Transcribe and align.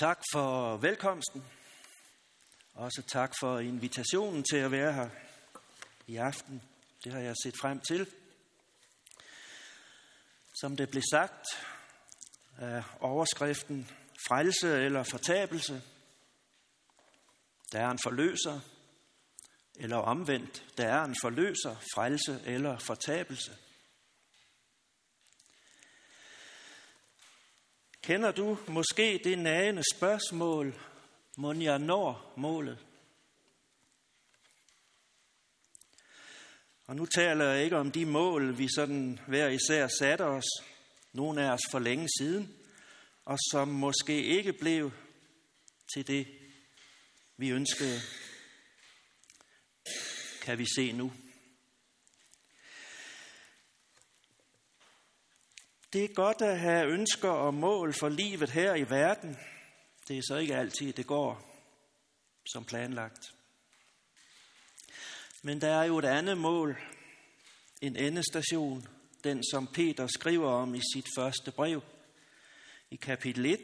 Tak 0.00 0.22
for 0.32 0.76
velkomsten. 0.76 1.44
Også 2.74 3.02
tak 3.02 3.32
for 3.40 3.58
invitationen 3.58 4.44
til 4.50 4.56
at 4.56 4.70
være 4.70 4.92
her 4.92 5.08
i 6.06 6.16
aften. 6.16 6.62
Det 7.04 7.12
har 7.12 7.20
jeg 7.20 7.34
set 7.44 7.54
frem 7.60 7.80
til. 7.80 8.06
Som 10.60 10.76
det 10.76 10.90
blev 10.90 11.02
sagt, 11.10 11.44
er 12.58 12.82
overskriften 13.00 13.90
frelse 14.28 14.84
eller 14.84 15.02
fortabelse. 15.02 15.82
Der 17.72 17.80
er 17.80 17.90
en 17.90 17.98
forløser, 18.02 18.60
eller 19.74 19.96
omvendt, 19.96 20.64
der 20.76 20.86
er 20.86 21.04
en 21.04 21.16
forløser, 21.22 21.76
frelse 21.94 22.42
eller 22.44 22.78
fortabelse. 22.78 23.56
Kender 28.06 28.32
du 28.32 28.58
måske 28.68 29.20
det 29.24 29.38
nagende 29.38 29.82
spørgsmål, 29.94 30.80
må 31.36 31.52
jeg 31.52 31.78
når 31.78 32.32
målet? 32.36 32.78
Og 36.86 36.96
nu 36.96 37.06
taler 37.06 37.44
jeg 37.44 37.64
ikke 37.64 37.76
om 37.76 37.92
de 37.92 38.06
mål, 38.06 38.58
vi 38.58 38.68
sådan 38.74 39.20
hver 39.26 39.48
især 39.48 39.88
satte 39.98 40.22
os, 40.22 40.44
nogle 41.12 41.42
af 41.42 41.52
os 41.52 41.60
for 41.70 41.78
længe 41.78 42.08
siden, 42.18 42.56
og 43.24 43.38
som 43.52 43.68
måske 43.68 44.24
ikke 44.24 44.52
blev 44.52 44.90
til 45.94 46.06
det, 46.06 46.26
vi 47.36 47.50
ønskede, 47.50 48.00
kan 50.42 50.58
vi 50.58 50.66
se 50.76 50.92
nu. 50.92 51.12
Det 55.92 56.04
er 56.04 56.14
godt 56.14 56.42
at 56.42 56.58
have 56.58 56.88
ønsker 56.88 57.28
og 57.28 57.54
mål 57.54 57.92
for 57.92 58.08
livet 58.08 58.50
her 58.50 58.74
i 58.74 58.90
verden. 58.90 59.36
Det 60.08 60.18
er 60.18 60.22
så 60.28 60.36
ikke 60.36 60.56
altid, 60.56 60.92
det 60.92 61.06
går 61.06 61.62
som 62.52 62.64
planlagt. 62.64 63.34
Men 65.42 65.60
der 65.60 65.68
er 65.68 65.84
jo 65.84 65.98
et 65.98 66.04
andet 66.04 66.38
mål, 66.38 66.78
en 67.80 67.96
endestation, 67.96 68.88
den 69.24 69.44
som 69.52 69.66
Peter 69.66 70.06
skriver 70.06 70.50
om 70.50 70.74
i 70.74 70.80
sit 70.94 71.06
første 71.16 71.52
brev, 71.52 71.82
i 72.90 72.96
kapitel 72.96 73.46
1. 73.46 73.60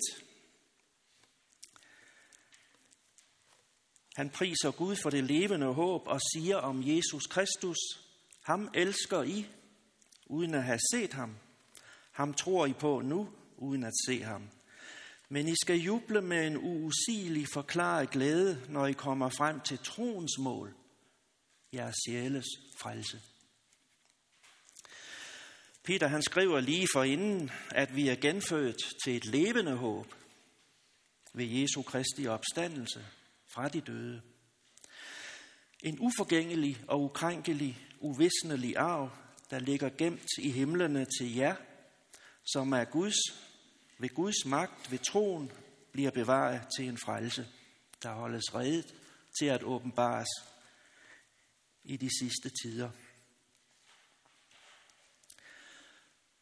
Han 4.17 4.31
priser 4.31 4.71
Gud 4.71 4.97
for 4.97 5.11
det 5.11 5.25
levende 5.25 5.67
håb 5.67 6.07
og 6.07 6.21
siger 6.35 6.57
om 6.57 6.83
Jesus 6.87 7.27
Kristus, 7.27 7.79
ham 8.43 8.71
elsker 8.75 9.23
I, 9.23 9.47
uden 10.27 10.55
at 10.55 10.65
have 10.65 10.81
set 10.93 11.13
ham. 11.13 11.37
Ham 12.13 12.35
tror 12.35 12.67
I 12.67 12.73
på 12.73 13.01
nu, 13.01 13.29
uden 13.57 13.85
at 13.85 13.93
se 14.07 14.23
ham. 14.23 14.49
Men 15.29 15.49
I 15.49 15.55
skal 15.63 15.77
juble 15.77 16.23
med 16.23 16.47
en 16.47 16.57
uusigelig 16.57 17.47
forklaret 17.53 18.11
glæde, 18.11 18.63
når 18.69 18.87
I 18.87 18.93
kommer 18.93 19.29
frem 19.29 19.61
til 19.61 19.79
troens 19.79 20.39
mål, 20.39 20.75
jeres 21.75 21.97
sjæles 22.07 22.47
frelse. 22.79 23.21
Peter 25.85 26.07
han 26.07 26.23
skriver 26.23 26.61
lige 26.61 26.89
for 26.95 27.03
inden, 27.03 27.51
at 27.71 27.97
vi 27.97 28.09
er 28.09 28.17
genfødt 28.17 28.77
til 29.05 29.17
et 29.17 29.25
levende 29.25 29.77
håb 29.77 30.15
ved 31.35 31.47
Jesu 31.47 31.83
Kristi 31.83 32.27
opstandelse 32.27 33.05
fra 33.55 33.69
de 33.69 33.81
døde. 33.81 34.23
En 35.83 35.99
uforgængelig 36.01 36.85
og 36.89 37.03
ukrænkelig, 37.03 37.79
uvisnelig 38.01 38.77
arv, 38.77 39.11
der 39.51 39.59
ligger 39.59 39.91
gemt 39.99 40.29
i 40.39 40.51
himlene 40.51 41.07
til 41.19 41.35
jer, 41.35 41.57
som 42.45 42.73
er 42.73 42.85
Guds, 42.85 43.17
ved 43.99 44.09
Guds 44.09 44.45
magt, 44.47 44.91
ved 44.91 44.99
troen, 44.99 45.53
bliver 45.93 46.11
bevaret 46.11 46.67
til 46.77 46.89
en 46.89 46.99
frelse, 46.99 47.49
der 48.03 48.13
holdes 48.13 48.55
reddet 48.55 48.95
til 49.41 49.47
at 49.47 49.63
åbenbares 49.63 50.29
i 51.85 51.97
de 51.97 52.09
sidste 52.21 52.51
tider. 52.63 52.91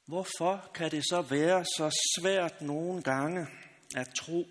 Hvorfor 0.04 0.70
kan 0.74 0.90
det 0.90 1.04
så 1.04 1.22
være 1.22 1.64
så 1.64 1.90
svært 2.18 2.62
nogle 2.62 3.02
gange 3.02 3.46
at 3.96 4.08
tro, 4.14 4.48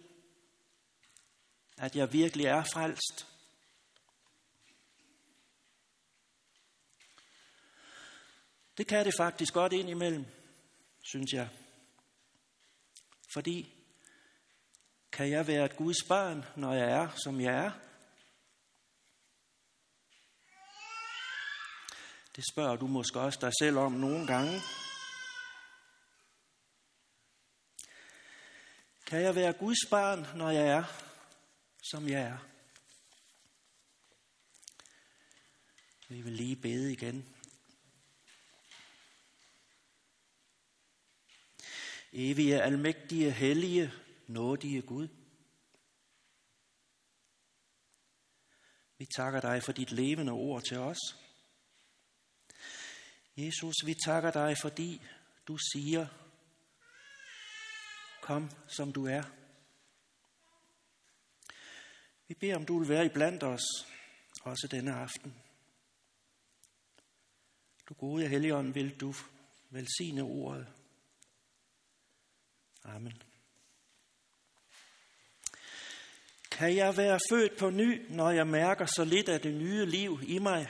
at 1.77 1.95
jeg 1.95 2.13
virkelig 2.13 2.45
er 2.45 2.63
frelst? 2.63 3.27
Det 8.77 8.87
kan 8.87 9.05
det 9.05 9.13
faktisk 9.17 9.53
godt 9.53 9.73
ind 9.73 9.89
imellem 9.89 10.25
synes 11.09 11.33
jeg. 11.33 11.49
Fordi 13.33 13.73
kan 15.11 15.29
jeg 15.29 15.47
være 15.47 15.65
et 15.65 15.75
Guds 15.75 16.03
barn, 16.07 16.45
når 16.55 16.73
jeg 16.73 16.91
er, 16.91 17.09
som 17.23 17.41
jeg 17.41 17.53
er? 17.65 17.71
Det 22.35 22.43
spørger 22.53 22.75
du 22.75 22.87
måske 22.87 23.19
også 23.19 23.39
dig 23.41 23.51
selv 23.59 23.77
om 23.77 23.91
nogle 23.91 24.27
gange. 24.27 24.61
Kan 29.05 29.21
jeg 29.21 29.35
være 29.35 29.53
Guds 29.53 29.85
barn, 29.89 30.37
når 30.37 30.49
jeg 30.49 30.67
er, 30.67 30.83
som 31.83 32.07
jeg 32.07 32.21
er? 32.21 32.37
Vi 36.09 36.21
vil 36.21 36.33
lige 36.33 36.55
bede 36.55 36.93
igen. 36.93 37.38
Evige, 42.13 42.61
almægtige, 42.61 43.31
hellige, 43.31 43.91
nådige 44.27 44.81
Gud. 44.81 45.07
Vi 48.97 49.05
takker 49.05 49.41
dig 49.41 49.63
for 49.63 49.71
dit 49.71 49.91
levende 49.91 50.31
ord 50.31 50.63
til 50.63 50.77
os. 50.77 50.97
Jesus, 53.37 53.75
vi 53.85 53.95
takker 54.05 54.31
dig, 54.31 54.57
fordi 54.61 55.01
du 55.47 55.57
siger, 55.57 56.07
kom 58.21 58.49
som 58.67 58.93
du 58.93 59.05
er. 59.05 59.23
Vi 62.27 62.33
beder 62.33 62.55
om, 62.55 62.65
du 62.65 62.79
vil 62.79 62.89
være 62.89 63.05
i 63.05 63.09
blandt 63.09 63.43
os, 63.43 63.63
også 64.41 64.67
denne 64.71 64.93
aften. 64.93 65.35
Du 67.89 67.93
gode 67.93 68.27
Helligånd, 68.27 68.73
vil 68.73 68.99
du 68.99 69.13
velsigne 69.69 70.23
ordet 70.23 70.78
Amen. 72.95 73.23
Kan 76.51 76.75
jeg 76.75 76.97
være 76.97 77.19
født 77.29 77.57
på 77.57 77.69
ny, 77.69 78.05
når 78.09 78.29
jeg 78.29 78.47
mærker 78.47 78.85
så 78.85 79.03
lidt 79.03 79.29
af 79.29 79.41
det 79.41 79.53
nye 79.53 79.85
liv 79.85 80.19
i 80.23 80.39
mig? 80.39 80.67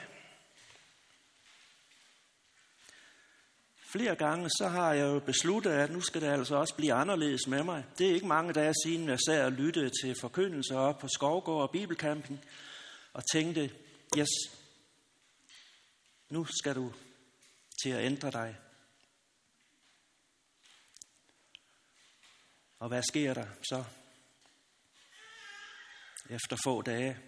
Flere 3.91 4.16
gange 4.16 4.50
så 4.50 4.68
har 4.68 4.94
jeg 4.94 5.03
jo 5.03 5.19
besluttet, 5.19 5.72
at 5.72 5.91
nu 5.91 6.02
skal 6.02 6.22
det 6.22 6.28
altså 6.28 6.56
også 6.56 6.75
blive 6.75 6.94
anderledes 6.94 7.47
med 7.47 7.63
mig. 7.63 7.85
Det 7.97 8.09
er 8.09 8.13
ikke 8.13 8.28
mange 8.28 8.53
dage 8.53 8.74
siden, 8.86 9.09
jeg 9.09 9.19
sad 9.25 9.46
og 9.46 9.51
lyttede 9.51 9.90
til 10.03 10.16
forkyndelser 10.22 10.78
op 10.78 11.00
på 11.00 11.07
Skovgård 11.07 11.62
og 11.62 11.72
Bibelkampen, 11.72 12.44
og 13.13 13.24
tænkte, 13.34 13.72
yes, 14.18 14.30
nu 16.30 16.46
skal 16.46 16.75
du 16.75 16.94
til 17.84 17.90
at 17.90 18.06
ændre 18.06 18.31
dig. 18.31 18.56
Og 22.80 22.88
hvad 22.88 23.04
sker 23.04 23.34
der 23.34 23.48
så? 23.70 23.84
Efter 26.30 26.58
få 26.64 26.81
dage. 26.81 27.20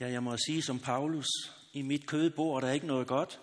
Ja, 0.00 0.10
jeg 0.10 0.22
må 0.22 0.36
sige 0.36 0.62
som 0.62 0.80
Paulus, 0.80 1.26
i 1.72 1.82
mit 1.82 2.06
kød 2.06 2.30
bor 2.30 2.60
der 2.60 2.70
ikke 2.70 2.86
noget 2.86 3.06
godt. 3.06 3.40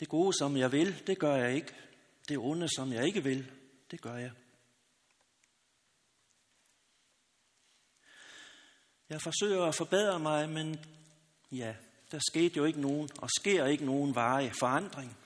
Det 0.00 0.08
gode, 0.08 0.38
som 0.38 0.56
jeg 0.56 0.72
vil, 0.72 1.06
det 1.06 1.18
gør 1.18 1.36
jeg 1.36 1.54
ikke. 1.54 1.74
Det 2.28 2.38
onde, 2.38 2.68
som 2.76 2.92
jeg 2.92 3.06
ikke 3.06 3.22
vil, 3.22 3.52
det 3.90 4.00
gør 4.00 4.16
jeg. 4.16 4.32
Jeg 9.08 9.20
forsøger 9.20 9.64
at 9.64 9.74
forbedre 9.74 10.20
mig, 10.20 10.48
men 10.48 10.84
ja, 11.50 11.74
der 12.10 12.18
skete 12.18 12.56
jo 12.56 12.64
ikke 12.64 12.80
nogen, 12.80 13.08
og 13.18 13.28
sker 13.40 13.66
ikke 13.66 13.84
nogen 13.84 14.14
veje 14.14 14.52
forandring. 14.60 15.21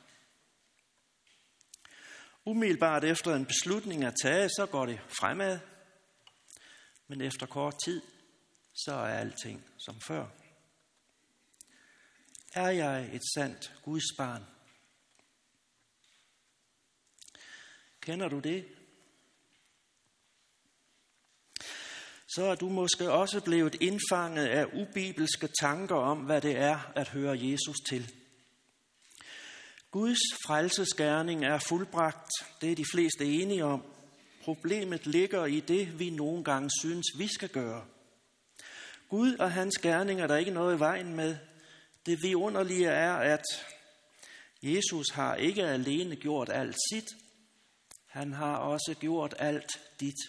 Umiddelbart 2.46 3.04
efter 3.04 3.34
en 3.34 3.46
beslutning 3.46 4.04
er 4.04 4.12
taget, 4.22 4.50
så 4.50 4.66
går 4.66 4.86
det 4.86 5.00
fremad. 5.08 5.58
Men 7.08 7.20
efter 7.20 7.46
kort 7.46 7.74
tid, 7.84 8.02
så 8.74 8.92
er 8.92 9.18
alting 9.18 9.64
som 9.78 10.00
før. 10.00 10.26
Er 12.54 12.70
jeg 12.70 13.14
et 13.14 13.22
sandt 13.34 13.72
Guds 13.84 14.16
barn? 14.18 14.44
Kender 18.00 18.28
du 18.28 18.38
det? 18.38 18.68
Så 22.28 22.44
er 22.44 22.54
du 22.54 22.68
måske 22.68 23.10
også 23.10 23.40
blevet 23.40 23.74
indfanget 23.80 24.46
af 24.46 24.64
ubibelske 24.64 25.48
tanker 25.60 25.96
om, 25.96 26.18
hvad 26.18 26.40
det 26.40 26.56
er 26.56 26.92
at 26.96 27.08
høre 27.08 27.38
Jesus 27.40 27.76
til. 27.88 28.25
Guds 29.96 30.18
frelsesgærning 30.46 31.44
er 31.44 31.58
fuldbragt. 31.58 32.30
Det 32.60 32.72
er 32.72 32.76
de 32.76 32.84
fleste 32.92 33.24
enige 33.24 33.64
om. 33.64 33.84
Problemet 34.42 35.06
ligger 35.06 35.44
i 35.44 35.60
det, 35.60 35.98
vi 35.98 36.10
nogle 36.10 36.44
gange 36.44 36.70
synes, 36.80 37.06
vi 37.18 37.26
skal 37.26 37.48
gøre. 37.48 37.86
Gud 39.08 39.36
og 39.36 39.52
hans 39.52 39.78
gerning 39.78 40.20
er 40.20 40.26
der 40.26 40.36
ikke 40.36 40.50
noget 40.50 40.76
i 40.76 40.78
vejen 40.78 41.14
med. 41.14 41.36
Det 42.06 42.22
vidunderlige 42.22 42.88
er, 42.88 43.12
at 43.12 43.42
Jesus 44.62 45.10
har 45.10 45.34
ikke 45.34 45.62
alene 45.62 46.16
gjort 46.16 46.48
alt 46.52 46.76
sit, 46.92 47.08
han 48.06 48.32
har 48.32 48.56
også 48.56 48.94
gjort 49.00 49.34
alt 49.38 49.80
dit. 50.00 50.20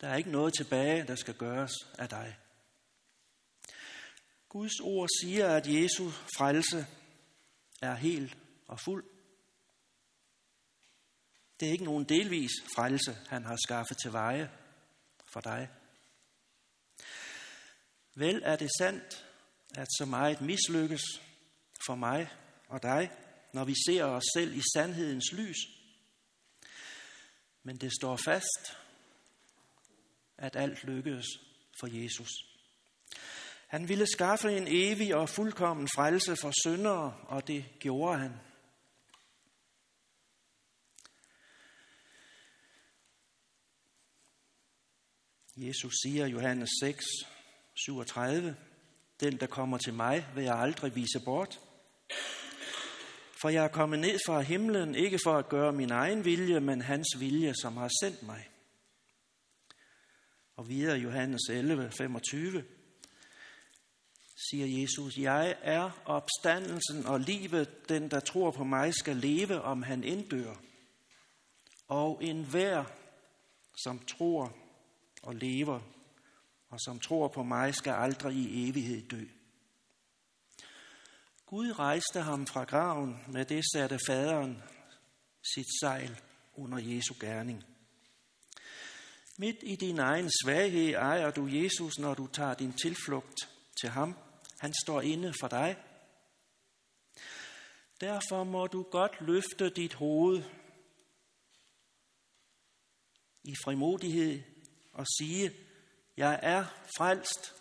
Der 0.00 0.08
er 0.08 0.16
ikke 0.16 0.30
noget 0.30 0.54
tilbage, 0.54 1.06
der 1.06 1.14
skal 1.14 1.34
gøres 1.34 1.72
af 1.98 2.08
dig. 2.08 2.36
Guds 4.50 4.80
ord 4.80 5.08
siger, 5.20 5.48
at 5.48 5.66
Jesu 5.66 6.10
frelse 6.36 6.86
er 7.82 7.94
helt 7.94 8.36
og 8.66 8.80
fuld. 8.80 9.04
Det 11.60 11.68
er 11.68 11.72
ikke 11.72 11.84
nogen 11.84 12.04
delvis 12.04 12.50
frelse, 12.76 13.18
han 13.28 13.44
har 13.44 13.56
skaffet 13.66 13.98
til 13.98 14.12
veje 14.12 14.50
for 15.32 15.40
dig. 15.40 15.68
Vel 18.14 18.42
er 18.44 18.56
det 18.56 18.70
sandt, 18.78 19.26
at 19.74 19.88
så 19.98 20.04
meget 20.04 20.40
mislykkes 20.40 21.02
for 21.86 21.94
mig 21.94 22.30
og 22.68 22.82
dig, 22.82 23.10
når 23.52 23.64
vi 23.64 23.74
ser 23.88 24.04
os 24.04 24.24
selv 24.36 24.54
i 24.56 24.62
sandhedens 24.74 25.32
lys. 25.32 25.56
Men 27.62 27.76
det 27.76 27.92
står 28.00 28.16
fast, 28.16 28.76
at 30.38 30.56
alt 30.56 30.84
lykkedes 30.84 31.26
for 31.80 31.86
Jesus. 32.02 32.49
Han 33.70 33.88
ville 33.88 34.06
skaffe 34.06 34.56
en 34.56 34.66
evig 34.68 35.14
og 35.14 35.28
fuldkommen 35.28 35.88
frelse 35.88 36.36
for 36.36 36.52
syndere, 36.66 37.16
og 37.26 37.48
det 37.48 37.64
gjorde 37.80 38.18
han. 38.18 38.32
Jesus 45.56 45.94
siger 46.02 46.26
i 46.26 46.30
Johannes 46.30 46.70
6, 46.80 47.04
37, 47.74 48.56
Den, 49.20 49.40
der 49.40 49.46
kommer 49.46 49.78
til 49.78 49.94
mig, 49.94 50.26
vil 50.34 50.44
jeg 50.44 50.58
aldrig 50.58 50.94
vise 50.94 51.20
bort. 51.24 51.60
For 53.40 53.48
jeg 53.48 53.64
er 53.64 53.68
kommet 53.68 53.98
ned 53.98 54.18
fra 54.26 54.40
himlen, 54.40 54.94
ikke 54.94 55.18
for 55.24 55.38
at 55.38 55.48
gøre 55.48 55.72
min 55.72 55.90
egen 55.90 56.24
vilje, 56.24 56.60
men 56.60 56.82
hans 56.82 57.08
vilje, 57.18 57.54
som 57.54 57.76
har 57.76 57.90
sendt 58.02 58.22
mig. 58.22 58.48
Og 60.56 60.68
videre 60.68 60.98
Johannes 60.98 61.40
11, 61.50 61.90
25, 61.90 62.64
siger 64.48 64.80
Jesus, 64.80 65.18
jeg 65.18 65.56
er 65.62 65.90
opstandelsen 66.04 67.06
og 67.06 67.20
livet, 67.20 67.88
den 67.88 68.10
der 68.10 68.20
tror 68.20 68.50
på 68.50 68.64
mig 68.64 68.94
skal 68.94 69.16
leve, 69.16 69.62
om 69.62 69.82
han 69.82 70.04
inddør. 70.04 70.54
Og 71.88 72.24
enhver, 72.24 72.84
som 73.84 73.98
tror 73.98 74.56
og 75.22 75.34
lever, 75.34 75.80
og 76.68 76.80
som 76.80 77.00
tror 77.00 77.28
på 77.28 77.42
mig, 77.42 77.74
skal 77.74 77.92
aldrig 77.92 78.36
i 78.36 78.68
evighed 78.68 79.08
dø. 79.08 79.24
Gud 81.46 81.78
rejste 81.78 82.20
ham 82.20 82.46
fra 82.46 82.64
graven, 82.64 83.24
med 83.28 83.44
det 83.44 83.64
satte 83.72 83.98
faderen 84.06 84.62
sit 85.54 85.66
sejl 85.80 86.20
under 86.54 86.78
Jesu 86.78 87.14
gerning. 87.20 87.64
Midt 89.38 89.56
i 89.62 89.76
din 89.76 89.98
egen 89.98 90.30
svaghed 90.44 90.94
ejer 90.94 91.30
du 91.30 91.46
Jesus, 91.46 91.98
når 91.98 92.14
du 92.14 92.26
tager 92.26 92.54
din 92.54 92.72
tilflugt 92.72 93.36
til 93.80 93.88
ham. 93.88 94.16
Han 94.60 94.74
står 94.84 95.00
inde 95.00 95.34
for 95.40 95.48
dig. 95.48 95.76
Derfor 98.00 98.44
må 98.44 98.66
du 98.66 98.82
godt 98.82 99.20
løfte 99.20 99.70
dit 99.70 99.94
hoved 99.94 100.42
i 103.44 103.54
frimodighed 103.64 104.42
og 104.92 105.06
sige, 105.18 105.56
jeg 106.16 106.40
er 106.42 106.64
frelst. 106.96 107.54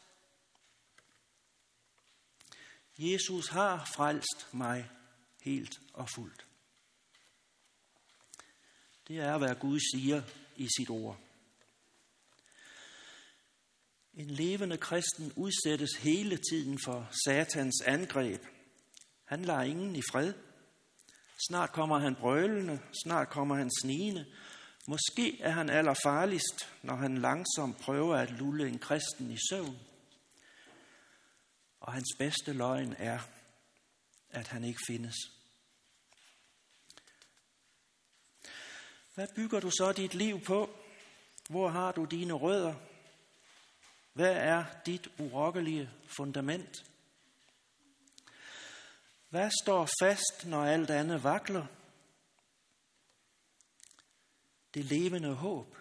Jesus 2.97 3.47
har 3.47 3.85
frelst 3.95 4.53
mig 4.53 4.89
helt 5.41 5.79
og 5.93 6.07
fuldt. 6.15 6.47
Det 9.07 9.19
er, 9.19 9.37
hvad 9.37 9.55
Gud 9.55 9.79
siger 9.79 10.21
i 10.55 10.67
sit 10.77 10.89
ord. 10.89 11.28
En 14.13 14.29
levende 14.29 14.77
kristen 14.77 15.33
udsættes 15.35 15.89
hele 15.95 16.37
tiden 16.51 16.79
for 16.85 17.09
satans 17.25 17.81
angreb. 17.81 18.41
Han 19.25 19.45
lader 19.45 19.61
ingen 19.61 19.95
i 19.95 20.01
fred. 20.11 20.33
Snart 21.47 21.71
kommer 21.71 21.99
han 21.99 22.15
brølende, 22.15 22.79
snart 23.03 23.29
kommer 23.29 23.55
han 23.55 23.71
snigende. 23.81 24.25
Måske 24.87 25.41
er 25.41 25.51
han 25.51 25.69
allerfarligst, 25.69 26.73
når 26.83 26.95
han 26.95 27.17
langsomt 27.17 27.77
prøver 27.77 28.15
at 28.15 28.31
lulle 28.31 28.67
en 28.67 28.79
kristen 28.79 29.31
i 29.31 29.37
søvn. 29.49 29.79
Og 31.79 31.93
hans 31.93 32.15
bedste 32.17 32.53
løgn 32.53 32.95
er, 32.97 33.19
at 34.29 34.47
han 34.47 34.63
ikke 34.63 34.79
findes. 34.87 35.15
Hvad 39.15 39.27
bygger 39.35 39.59
du 39.59 39.69
så 39.69 39.91
dit 39.91 40.13
liv 40.13 40.41
på? 40.41 40.69
Hvor 41.49 41.69
har 41.69 41.91
du 41.91 42.05
dine 42.05 42.33
rødder? 42.33 42.88
Hvad 44.19 44.35
er 44.35 44.65
dit 44.85 45.07
urokkelige 45.19 45.89
fundament? 46.05 46.85
Hvad 49.29 49.51
står 49.63 49.89
fast, 50.01 50.45
når 50.45 50.65
alt 50.65 50.89
andet 50.89 51.23
vakler? 51.23 51.65
Det 54.73 54.85
levende 54.85 55.33
håb. 55.33 55.77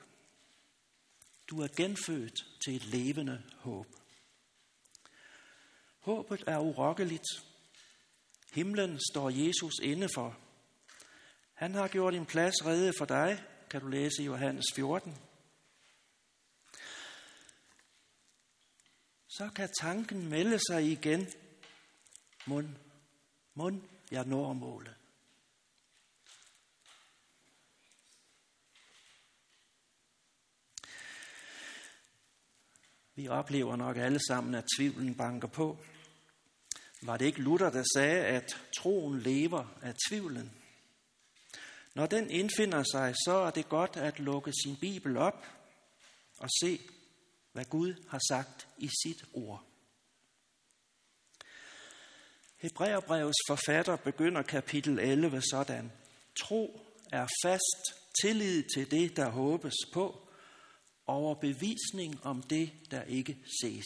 Du 1.51 1.61
er 1.63 1.69
genfødt 1.77 2.35
til 2.65 2.77
et 2.77 2.85
levende 2.85 3.43
håb. 3.57 3.87
Håbet 5.99 6.45
er 6.47 6.59
urokkeligt. 6.59 7.29
Himlen 8.53 9.01
står 9.13 9.31
Jesus 9.31 9.75
inde 9.83 10.09
for. 10.15 10.39
Han 11.55 11.75
har 11.75 11.89
gjort 11.89 12.15
en 12.15 12.27
plads 12.27 12.67
rede 12.67 12.93
for 12.99 13.05
dig, 13.05 13.45
kan 13.71 13.81
du 13.81 13.89
læse 13.89 14.23
i 14.23 14.27
Johannes 14.27 14.67
14. 14.75 15.28
Så 19.39 19.51
kan 19.55 19.69
tanken 19.81 20.29
melde 20.29 20.59
sig 20.59 20.91
igen. 20.93 21.27
Mund, 22.47 22.69
mund, 23.55 23.83
jeg 24.11 24.25
når 24.25 24.53
målet. 24.53 24.95
Vi 33.15 33.29
oplever 33.29 33.77
nok 33.77 33.97
alle 33.97 34.21
sammen, 34.29 34.55
at 34.55 34.65
tvivlen 34.79 35.15
banker 35.15 35.49
på. 35.49 35.79
Var 37.03 37.17
det 37.17 37.25
ikke 37.25 37.43
Luther, 37.43 37.71
der 37.71 37.85
sagde, 37.95 38.25
at 38.25 38.63
troen 38.79 39.21
lever 39.21 39.79
af 39.83 39.95
tvivlen? 40.09 40.53
Når 41.95 42.07
den 42.07 42.31
indfinder 42.31 42.83
sig, 42.93 43.15
så 43.15 43.33
er 43.33 43.51
det 43.51 43.69
godt 43.69 43.97
at 43.97 44.19
lukke 44.19 44.53
sin 44.53 44.77
bibel 44.77 45.17
op 45.17 45.47
og 46.39 46.49
se, 46.61 46.81
hvad 47.53 47.65
Gud 47.65 48.09
har 48.09 48.21
sagt 48.29 48.68
i 48.79 48.89
sit 49.03 49.25
ord. 49.33 49.65
Hebræerbrevets 52.57 53.39
forfatter 53.49 53.97
begynder 53.97 54.43
kapitel 54.43 54.99
11 54.99 55.43
sådan. 55.43 55.93
Tro 56.39 56.81
er 57.13 57.27
fast 57.45 57.95
tillid 58.23 58.65
til 58.75 58.91
det, 58.91 59.17
der 59.17 59.29
håbes 59.29 59.75
på, 59.93 60.29
overbevisning 61.07 62.25
om 62.25 62.43
det, 62.43 62.73
der 62.91 63.03
ikke 63.03 63.39
ses. 63.63 63.85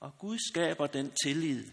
Og 0.00 0.18
Gud 0.18 0.38
skaber 0.38 0.86
den 0.86 1.12
tillid 1.24 1.64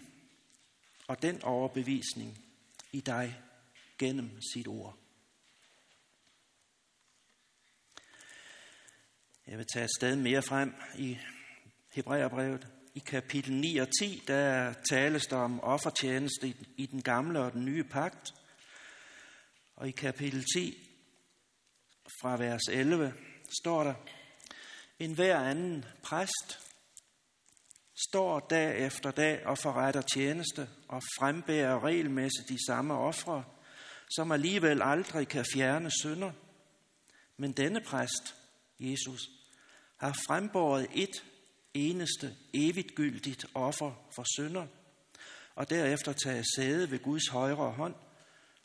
og 1.07 1.21
den 1.21 1.43
overbevisning 1.43 2.45
i 2.91 2.99
dig 2.99 3.41
gennem 3.97 4.41
sit 4.53 4.67
ord. 4.67 5.02
Jeg 9.47 9.57
vil 9.57 9.65
tage 9.73 9.85
et 9.85 9.91
sted 9.97 10.15
mere 10.15 10.41
frem 10.41 10.75
i 10.97 11.17
Hebræerbrevet. 11.93 12.67
I 12.93 12.99
kapitel 12.99 13.53
9 13.53 13.77
og 13.77 13.87
10, 13.99 14.23
der 14.27 14.73
tales 14.89 15.25
der 15.25 15.37
om 15.37 15.63
offertjeneste 15.63 16.53
i 16.77 16.85
den 16.85 17.01
gamle 17.01 17.39
og 17.39 17.53
den 17.53 17.65
nye 17.65 17.83
pagt. 17.83 18.33
Og 19.75 19.87
i 19.87 19.91
kapitel 19.91 20.45
10, 20.55 20.89
fra 22.21 22.37
vers 22.37 22.61
11, 22.71 23.13
står 23.61 23.83
der, 23.83 23.93
en 24.99 25.13
hver 25.13 25.39
anden 25.39 25.85
præst 26.03 26.59
står 28.09 28.39
dag 28.39 28.85
efter 28.85 29.11
dag 29.11 29.45
og 29.45 29.57
forretter 29.57 30.01
tjeneste 30.01 30.69
og 30.87 31.01
frembærer 31.19 31.83
regelmæssigt 31.83 32.49
de 32.49 32.65
samme 32.67 32.93
ofre, 32.93 33.43
som 34.15 34.31
alligevel 34.31 34.81
aldrig 34.81 35.27
kan 35.27 35.45
fjerne 35.53 35.91
synder. 36.01 36.31
Men 37.37 37.51
denne 37.51 37.81
præst, 37.81 38.35
Jesus, 38.83 39.29
har 39.97 40.13
frembåret 40.27 40.87
et 40.93 41.23
eneste 41.73 42.35
evigt 42.53 42.95
gyldigt 42.95 43.45
offer 43.53 44.09
for 44.15 44.25
synder, 44.37 44.67
og 45.55 45.69
derefter 45.69 46.13
taget 46.13 46.45
sæde 46.55 46.91
ved 46.91 46.99
Guds 46.99 47.27
højre 47.27 47.71
hånd, 47.71 47.95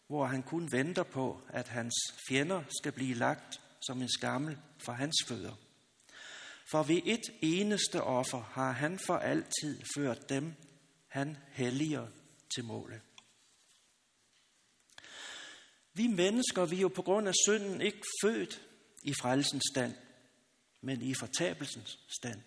hvor 0.07 0.27
han 0.27 0.43
kun 0.43 0.73
venter 0.73 1.03
på, 1.03 1.41
at 1.49 1.69
hans 1.69 1.95
fjender 2.29 2.63
skal 2.79 2.93
blive 2.93 3.15
lagt 3.15 3.61
som 3.87 4.03
en 4.03 4.13
skammel 4.19 4.59
for 4.79 4.93
hans 4.93 5.17
fødder. 5.29 5.55
For 6.71 6.83
ved 6.83 7.01
et 7.05 7.23
eneste 7.43 8.03
offer 8.03 8.41
har 8.41 8.73
han 8.73 8.99
for 9.07 9.17
altid 9.17 9.81
ført 9.97 10.29
dem, 10.29 10.55
han 11.09 11.37
helliger 11.51 12.07
til 12.55 12.65
målet. 12.65 13.01
Vi 15.95 16.07
mennesker, 16.07 16.67
vi 16.67 16.77
er 16.77 16.81
jo 16.81 16.89
på 16.89 17.03
grund 17.03 17.29
af 17.29 17.35
synden 17.47 17.81
ikke 17.81 18.03
født 18.23 18.63
i 19.03 19.15
frelsens 19.21 19.63
stand, 19.73 19.95
men 20.80 21.02
i 21.02 21.14
fortabelsens 21.14 21.99
stand. 22.08 22.42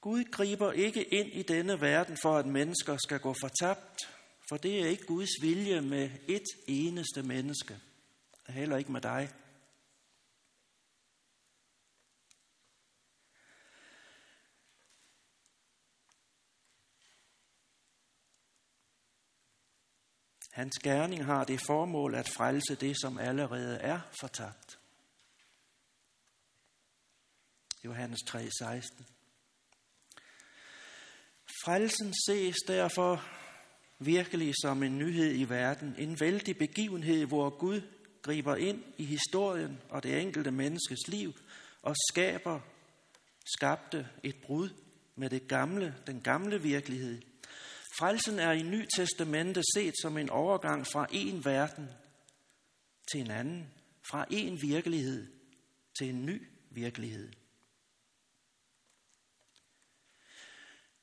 Gud 0.00 0.24
griber 0.24 0.72
ikke 0.72 1.02
ind 1.02 1.28
i 1.32 1.42
denne 1.42 1.80
verden 1.80 2.16
for, 2.22 2.36
at 2.36 2.46
mennesker 2.46 2.96
skal 2.96 3.20
gå 3.20 3.34
fortabt, 3.40 4.08
for 4.48 4.56
det 4.56 4.82
er 4.82 4.86
ikke 4.86 5.06
Guds 5.06 5.42
vilje 5.42 5.80
med 5.80 6.10
et 6.28 6.46
eneste 6.66 7.22
menneske, 7.22 7.78
heller 8.48 8.76
ikke 8.76 8.92
med 8.92 9.00
dig. 9.00 9.28
Hans 20.52 20.78
gerning 20.82 21.24
har 21.24 21.44
det 21.44 21.60
formål 21.66 22.14
at 22.14 22.28
frelse 22.28 22.74
det, 22.74 23.00
som 23.00 23.18
allerede 23.18 23.76
er 23.76 24.00
fortabt. 24.20 24.78
Johannes 27.84 28.20
3:16. 28.22 29.04
Frelsen 31.64 32.14
ses 32.26 32.56
derfor 32.68 33.24
virkelig 33.98 34.54
som 34.62 34.82
en 34.82 34.98
nyhed 34.98 35.34
i 35.34 35.44
verden, 35.44 35.94
en 35.98 36.20
vældig 36.20 36.58
begivenhed, 36.58 37.26
hvor 37.26 37.50
Gud 37.50 37.80
griber 38.22 38.56
ind 38.56 38.84
i 38.96 39.04
historien 39.04 39.80
og 39.88 40.02
det 40.02 40.20
enkelte 40.20 40.50
menneskes 40.50 41.08
liv 41.08 41.32
og 41.82 41.96
skaber, 42.10 42.60
skabte 43.56 44.08
et 44.22 44.36
brud 44.42 44.68
med 45.16 45.30
det 45.30 45.48
gamle, 45.48 45.94
den 46.06 46.20
gamle 46.20 46.62
virkelighed. 46.62 47.31
Frelsen 47.98 48.38
er 48.38 48.52
i 48.52 48.62
Ny 48.62 48.86
Testamente 48.96 49.62
set 49.74 49.94
som 50.02 50.18
en 50.18 50.30
overgang 50.30 50.86
fra 50.86 51.06
en 51.10 51.44
verden 51.44 51.88
til 53.12 53.20
en 53.20 53.30
anden, 53.30 53.72
fra 54.10 54.26
en 54.30 54.62
virkelighed 54.62 55.26
til 55.98 56.08
en 56.08 56.26
ny 56.26 56.48
virkelighed. 56.70 57.32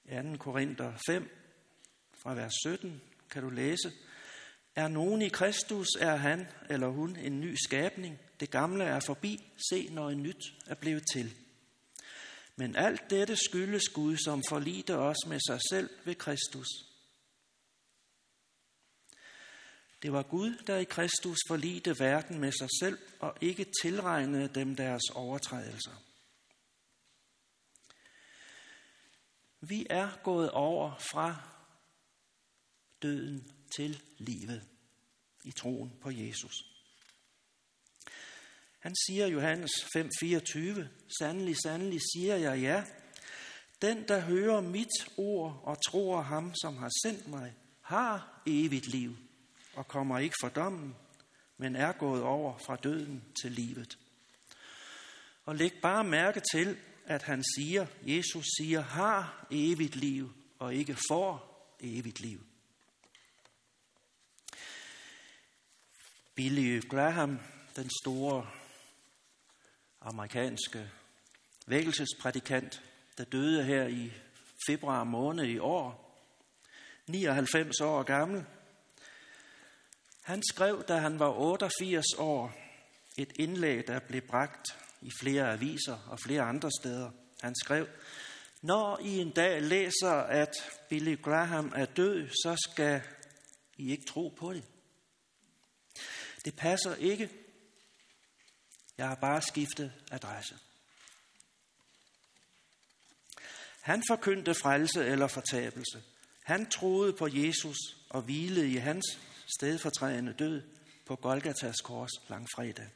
2. 0.09 0.37
Korinther 0.37 0.93
5, 1.09 1.29
fra 2.13 2.33
vers 2.33 2.53
17, 2.65 3.01
kan 3.29 3.43
du 3.43 3.49
læse. 3.49 3.91
Er 4.75 4.87
nogen 4.87 5.21
i 5.21 5.29
Kristus, 5.29 5.87
er 5.99 6.15
han 6.15 6.47
eller 6.69 6.87
hun 6.87 7.15
en 7.15 7.39
ny 7.39 7.55
skabning. 7.65 8.19
Det 8.39 8.51
gamle 8.51 8.83
er 8.83 8.99
forbi. 8.99 9.51
Se, 9.69 9.89
når 9.89 10.09
en 10.09 10.23
nyt 10.23 10.53
er 10.67 10.75
blevet 10.75 11.03
til. 11.13 11.35
Men 12.59 12.75
alt 12.75 13.09
dette 13.09 13.35
skyldes 13.35 13.89
Gud, 13.89 14.17
som 14.17 14.43
forlidte 14.49 14.97
os 14.97 15.25
med 15.27 15.39
sig 15.47 15.59
selv 15.69 15.89
ved 16.05 16.15
Kristus. 16.15 16.67
Det 20.01 20.11
var 20.11 20.23
Gud, 20.23 20.63
der 20.67 20.77
i 20.77 20.83
Kristus 20.83 21.37
forlidte 21.47 21.99
verden 21.99 22.39
med 22.39 22.51
sig 22.51 22.67
selv 22.79 22.99
og 23.19 23.37
ikke 23.41 23.65
tilregnede 23.81 24.47
dem 24.47 24.75
deres 24.75 25.01
overtrædelser. 25.15 26.03
Vi 29.61 29.87
er 29.89 30.19
gået 30.23 30.51
over 30.51 30.95
fra 31.11 31.35
døden 33.01 33.51
til 33.75 34.01
livet 34.17 34.67
i 35.43 35.51
troen 35.51 35.99
på 36.01 36.09
Jesus. 36.11 36.78
Han 38.79 38.95
siger 39.07 39.27
Johannes 39.27 39.71
5:24, 39.97 40.83
sandelig, 41.19 41.57
sandelig 41.63 41.99
siger 42.13 42.35
jeg 42.35 42.59
ja. 42.59 42.83
Den, 43.81 44.07
der 44.07 44.19
hører 44.19 44.61
mit 44.61 45.09
ord 45.17 45.61
og 45.63 45.77
tror 45.85 46.21
ham, 46.21 46.53
som 46.61 46.77
har 46.77 46.89
sendt 47.03 47.27
mig, 47.27 47.53
har 47.81 48.41
evigt 48.45 48.87
liv 48.87 49.15
og 49.73 49.87
kommer 49.87 50.19
ikke 50.19 50.35
fra 50.41 50.49
dommen, 50.49 50.95
men 51.57 51.75
er 51.75 51.91
gået 51.91 52.23
over 52.23 52.57
fra 52.57 52.75
døden 52.75 53.23
til 53.41 53.51
livet. 53.51 53.97
Og 55.45 55.55
læg 55.55 55.73
bare 55.81 56.03
mærke 56.03 56.41
til, 56.51 56.77
at 57.05 57.23
han 57.23 57.43
siger, 57.57 57.85
Jesus 58.03 58.45
siger, 58.59 58.81
har 58.81 59.47
evigt 59.51 59.95
liv, 59.95 60.31
og 60.59 60.75
ikke 60.75 60.97
får 61.09 61.49
evigt 61.79 62.19
liv. 62.19 62.45
Billy 66.35 66.81
Graham, 66.89 67.39
den 67.75 67.89
store 68.03 68.47
amerikanske 70.01 70.91
vækkelsesprædikant, 71.67 72.81
der 73.17 73.23
døde 73.23 73.63
her 73.63 73.87
i 73.87 74.13
februar 74.67 75.03
måned 75.03 75.45
i 75.45 75.57
år, 75.57 76.05
99 77.07 77.81
år 77.81 78.03
gammel. 78.03 78.45
Han 80.23 80.43
skrev, 80.51 80.83
da 80.87 80.97
han 80.97 81.19
var 81.19 81.29
88 81.29 82.05
år, 82.17 82.55
et 83.17 83.31
indlæg, 83.39 83.87
der 83.87 83.99
blev 83.99 84.21
bragt 84.21 84.67
i 85.01 85.09
flere 85.21 85.51
aviser 85.51 85.97
og 86.07 86.19
flere 86.25 86.41
andre 86.41 86.71
steder. 86.81 87.11
Han 87.41 87.55
skrev, 87.63 87.87
når 88.61 88.99
I 88.99 89.17
en 89.17 89.31
dag 89.31 89.61
læser, 89.61 90.11
at 90.11 90.53
Billy 90.89 91.21
Graham 91.21 91.73
er 91.75 91.85
død, 91.85 92.29
så 92.29 92.69
skal 92.69 93.01
I 93.77 93.91
ikke 93.91 94.05
tro 94.05 94.27
på 94.39 94.53
det. 94.53 94.63
Det 96.45 96.55
passer 96.55 96.95
ikke. 96.95 97.29
Jeg 98.99 99.07
har 99.07 99.15
bare 99.15 99.41
skiftet 99.41 99.93
adresse. 100.11 100.55
Han 103.81 104.03
forkyndte 104.09 104.55
frelse 104.55 105.05
eller 105.05 105.27
fortabelse. 105.27 106.03
Han 106.43 106.69
troede 106.69 107.13
på 107.13 107.27
Jesus 107.31 107.77
og 108.09 108.21
hvilede 108.21 108.71
i 108.71 108.75
hans 108.75 109.19
stedfortrædende 109.57 110.33
død 110.33 110.61
på 111.05 111.15
Golgatas 111.15 111.81
kors 111.81 112.11
langfredag. 112.29 112.89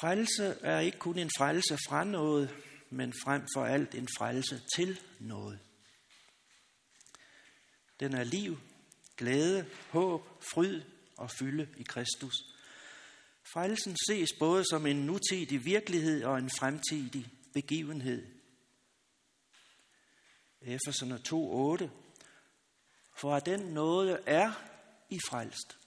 Frelse 0.00 0.44
er 0.44 0.80
ikke 0.80 0.98
kun 0.98 1.18
en 1.18 1.30
frelse 1.38 1.78
fra 1.88 2.04
noget, 2.04 2.54
men 2.90 3.12
frem 3.24 3.46
for 3.54 3.64
alt 3.64 3.94
en 3.94 4.08
frelse 4.18 4.60
til 4.76 5.00
noget. 5.20 5.65
Den 8.00 8.14
er 8.14 8.24
liv, 8.24 8.58
glæde, 9.16 9.70
håb, 9.90 10.42
fryd 10.52 10.82
og 11.16 11.30
fylde 11.30 11.68
i 11.76 11.82
Kristus. 11.82 12.34
Frelsen 13.52 13.96
ses 14.08 14.28
både 14.38 14.64
som 14.70 14.86
en 14.86 14.96
nutidig 14.96 15.64
virkelighed 15.64 16.24
og 16.24 16.38
en 16.38 16.50
fremtidig 16.50 17.26
begivenhed. 17.54 18.26
Efeserne 20.60 21.14
2.8 21.14 21.88
For 23.16 23.34
at 23.34 23.46
den 23.46 23.60
nåde 23.60 24.18
er 24.26 24.52
i 25.10 25.18
frelst 25.28 25.78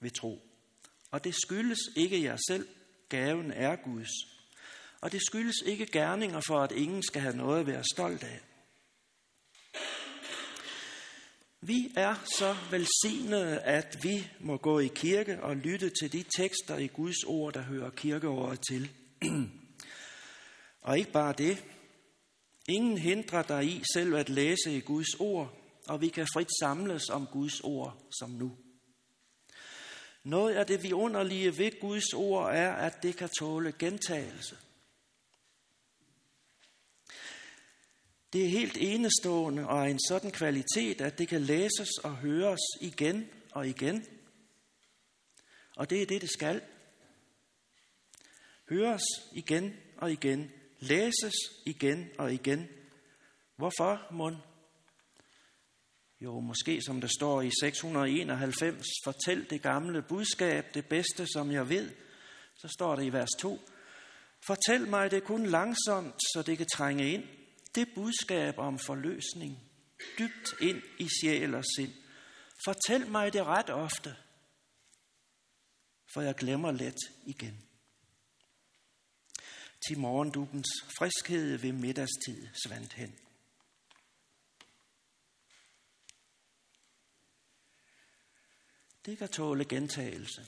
ved 0.00 0.10
tro. 0.10 0.42
Og 1.10 1.24
det 1.24 1.34
skyldes 1.34 1.78
ikke 1.96 2.22
jer 2.22 2.36
selv, 2.48 2.68
gaven 3.08 3.52
er 3.52 3.76
Guds. 3.76 4.10
Og 5.00 5.12
det 5.12 5.20
skyldes 5.26 5.56
ikke 5.66 5.86
gerninger 5.86 6.40
for, 6.40 6.60
at 6.60 6.72
ingen 6.72 7.02
skal 7.02 7.22
have 7.22 7.36
noget 7.36 7.60
at 7.60 7.66
være 7.66 7.84
stolt 7.94 8.24
af. 8.24 8.40
Vi 11.62 11.92
er 11.96 12.14
så 12.38 12.56
velsignede, 12.70 13.60
at 13.60 13.98
vi 14.02 14.28
må 14.40 14.56
gå 14.56 14.78
i 14.78 14.86
kirke 14.94 15.42
og 15.42 15.56
lytte 15.56 15.90
til 15.90 16.12
de 16.12 16.24
tekster 16.36 16.76
i 16.76 16.86
Guds 16.86 17.24
ord, 17.24 17.52
der 17.52 17.62
hører 17.62 17.90
kirkeåret 17.90 18.60
til. 18.68 18.90
og 20.82 20.98
ikke 20.98 21.12
bare 21.12 21.34
det. 21.38 21.64
Ingen 22.68 22.98
hindrer 22.98 23.42
dig 23.42 23.64
i 23.64 23.82
selv 23.94 24.14
at 24.14 24.28
læse 24.28 24.76
i 24.76 24.80
Guds 24.80 25.14
ord, 25.18 25.52
og 25.88 26.00
vi 26.00 26.08
kan 26.08 26.26
frit 26.34 26.48
samles 26.60 27.08
om 27.08 27.26
Guds 27.26 27.60
ord 27.60 28.06
som 28.18 28.30
nu. 28.30 28.56
Noget 30.24 30.54
af 30.54 30.66
det 30.66 30.82
vidunderlige 30.82 31.58
ved 31.58 31.80
Guds 31.80 32.12
ord 32.14 32.54
er, 32.54 32.72
at 32.72 33.02
det 33.02 33.16
kan 33.16 33.28
tåle 33.38 33.72
gentagelse. 33.78 34.56
Det 38.32 38.44
er 38.44 38.48
helt 38.48 38.76
enestående 38.80 39.68
og 39.68 39.86
af 39.86 39.90
en 39.90 40.00
sådan 40.08 40.30
kvalitet, 40.30 41.00
at 41.00 41.18
det 41.18 41.28
kan 41.28 41.40
læses 41.40 41.88
og 42.04 42.16
høres 42.16 42.60
igen 42.80 43.28
og 43.52 43.68
igen. 43.68 44.06
Og 45.76 45.90
det 45.90 46.02
er 46.02 46.06
det, 46.06 46.22
det 46.22 46.30
skal. 46.30 46.62
Høres 48.68 49.02
igen 49.32 49.76
og 49.96 50.12
igen. 50.12 50.50
Læses 50.78 51.34
igen 51.66 52.10
og 52.18 52.32
igen. 52.32 52.68
Hvorfor, 53.56 54.06
mund? 54.10 54.36
Jo, 56.20 56.40
måske 56.40 56.82
som 56.82 57.00
der 57.00 57.08
står 57.18 57.42
i 57.42 57.50
691, 57.60 58.86
fortæl 59.04 59.50
det 59.50 59.62
gamle 59.62 60.02
budskab, 60.02 60.74
det 60.74 60.86
bedste 60.86 61.26
som 61.26 61.52
jeg 61.52 61.68
ved. 61.68 61.90
Så 62.56 62.68
står 62.78 62.96
det 62.96 63.04
i 63.04 63.12
vers 63.12 63.30
2, 63.38 63.60
fortæl 64.46 64.88
mig 64.88 65.10
det 65.10 65.24
kun 65.24 65.46
langsomt, 65.46 66.14
så 66.14 66.42
det 66.46 66.58
kan 66.58 66.66
trænge 66.76 67.12
ind. 67.12 67.24
Det 67.74 67.88
budskab 67.94 68.58
om 68.58 68.78
forløsning, 68.78 69.70
dybt 70.18 70.54
ind 70.60 70.82
i 70.98 71.08
sjæl 71.08 71.54
og 71.54 71.64
sind. 71.76 71.92
Fortæl 72.64 73.10
mig 73.10 73.32
det 73.32 73.44
ret 73.46 73.70
ofte, 73.70 74.16
for 76.14 76.20
jeg 76.20 76.34
glemmer 76.34 76.70
let 76.70 76.98
igen. 77.26 77.66
Til 79.88 79.98
morgendubens 79.98 80.68
friskhed 80.98 81.56
ved 81.56 81.72
middagstid 81.72 82.48
svandt 82.64 82.92
hen. 82.92 83.18
Det 89.06 89.18
kan 89.18 89.28
tåle 89.28 89.64
gentagelse. 89.64 90.46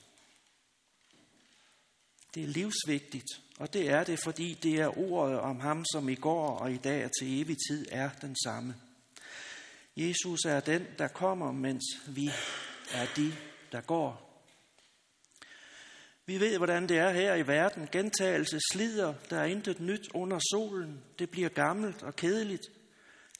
Det 2.34 2.42
er 2.42 2.46
livsvigtigt, 2.46 3.28
og 3.58 3.72
det 3.72 3.90
er 3.90 4.04
det, 4.04 4.18
fordi 4.24 4.54
det 4.62 4.74
er 4.80 4.98
ordet 4.98 5.40
om 5.40 5.60
ham, 5.60 5.84
som 5.92 6.08
i 6.08 6.14
går 6.14 6.58
og 6.58 6.72
i 6.72 6.76
dag 6.76 7.04
og 7.04 7.10
til 7.20 7.40
evig 7.40 7.56
tid 7.68 7.86
er 7.90 8.10
den 8.20 8.36
samme. 8.44 8.74
Jesus 9.96 10.44
er 10.44 10.60
den, 10.60 10.86
der 10.98 11.08
kommer, 11.08 11.52
mens 11.52 11.84
vi 12.08 12.30
er 12.92 13.06
de, 13.16 13.34
der 13.72 13.80
går. 13.80 14.28
Vi 16.26 16.40
ved, 16.40 16.56
hvordan 16.56 16.88
det 16.88 16.98
er 16.98 17.10
her 17.10 17.34
i 17.34 17.46
verden. 17.46 17.88
Gentagelse 17.92 18.58
slider, 18.72 19.14
der 19.30 19.40
er 19.40 19.44
intet 19.44 19.80
nyt 19.80 20.08
under 20.14 20.38
solen. 20.52 21.02
Det 21.18 21.30
bliver 21.30 21.48
gammelt 21.48 22.02
og 22.02 22.16
kedeligt. 22.16 22.62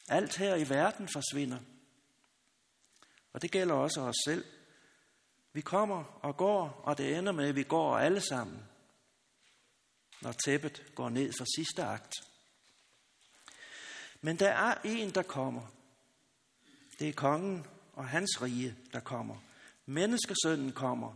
Alt 0.09 0.37
her 0.37 0.57
i 0.57 0.69
verden 0.69 1.09
forsvinder. 1.09 1.59
Og 3.33 3.43
det 3.43 3.51
gælder 3.51 3.75
også 3.75 4.01
os 4.01 4.15
selv. 4.27 4.45
Vi 5.53 5.61
kommer 5.61 6.05
og 6.23 6.37
går, 6.37 6.83
og 6.85 6.99
det 6.99 7.19
ender 7.19 7.33
med, 7.33 7.49
at 7.49 7.57
vi 7.57 7.63
går 7.63 7.99
alle 7.99 8.21
sammen, 8.21 8.63
når 10.23 10.33
tæppet 10.33 10.83
går 10.95 11.09
ned 11.09 11.33
for 11.39 11.47
sidste 11.57 11.85
akt. 11.85 12.13
Men 14.21 14.39
der 14.39 14.49
er 14.49 14.75
en, 14.85 15.11
der 15.11 15.23
kommer. 15.23 15.63
Det 16.99 17.09
er 17.09 17.13
kongen 17.13 17.67
og 17.93 18.09
hans 18.09 18.43
rige, 18.43 18.77
der 18.93 19.01
kommer. 19.01 19.37
Menneskesønnen 19.87 20.73
kommer 20.73 21.15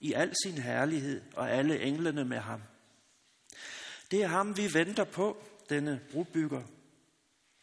i 0.00 0.12
al 0.12 0.34
sin 0.44 0.58
herlighed 0.58 1.22
og 1.34 1.50
alle 1.50 1.82
englene 1.82 2.24
med 2.24 2.38
ham. 2.38 2.62
Det 4.10 4.22
er 4.22 4.26
ham, 4.26 4.56
vi 4.56 4.74
venter 4.74 5.04
på, 5.04 5.36
denne 5.68 6.00
brobygger, 6.12 6.62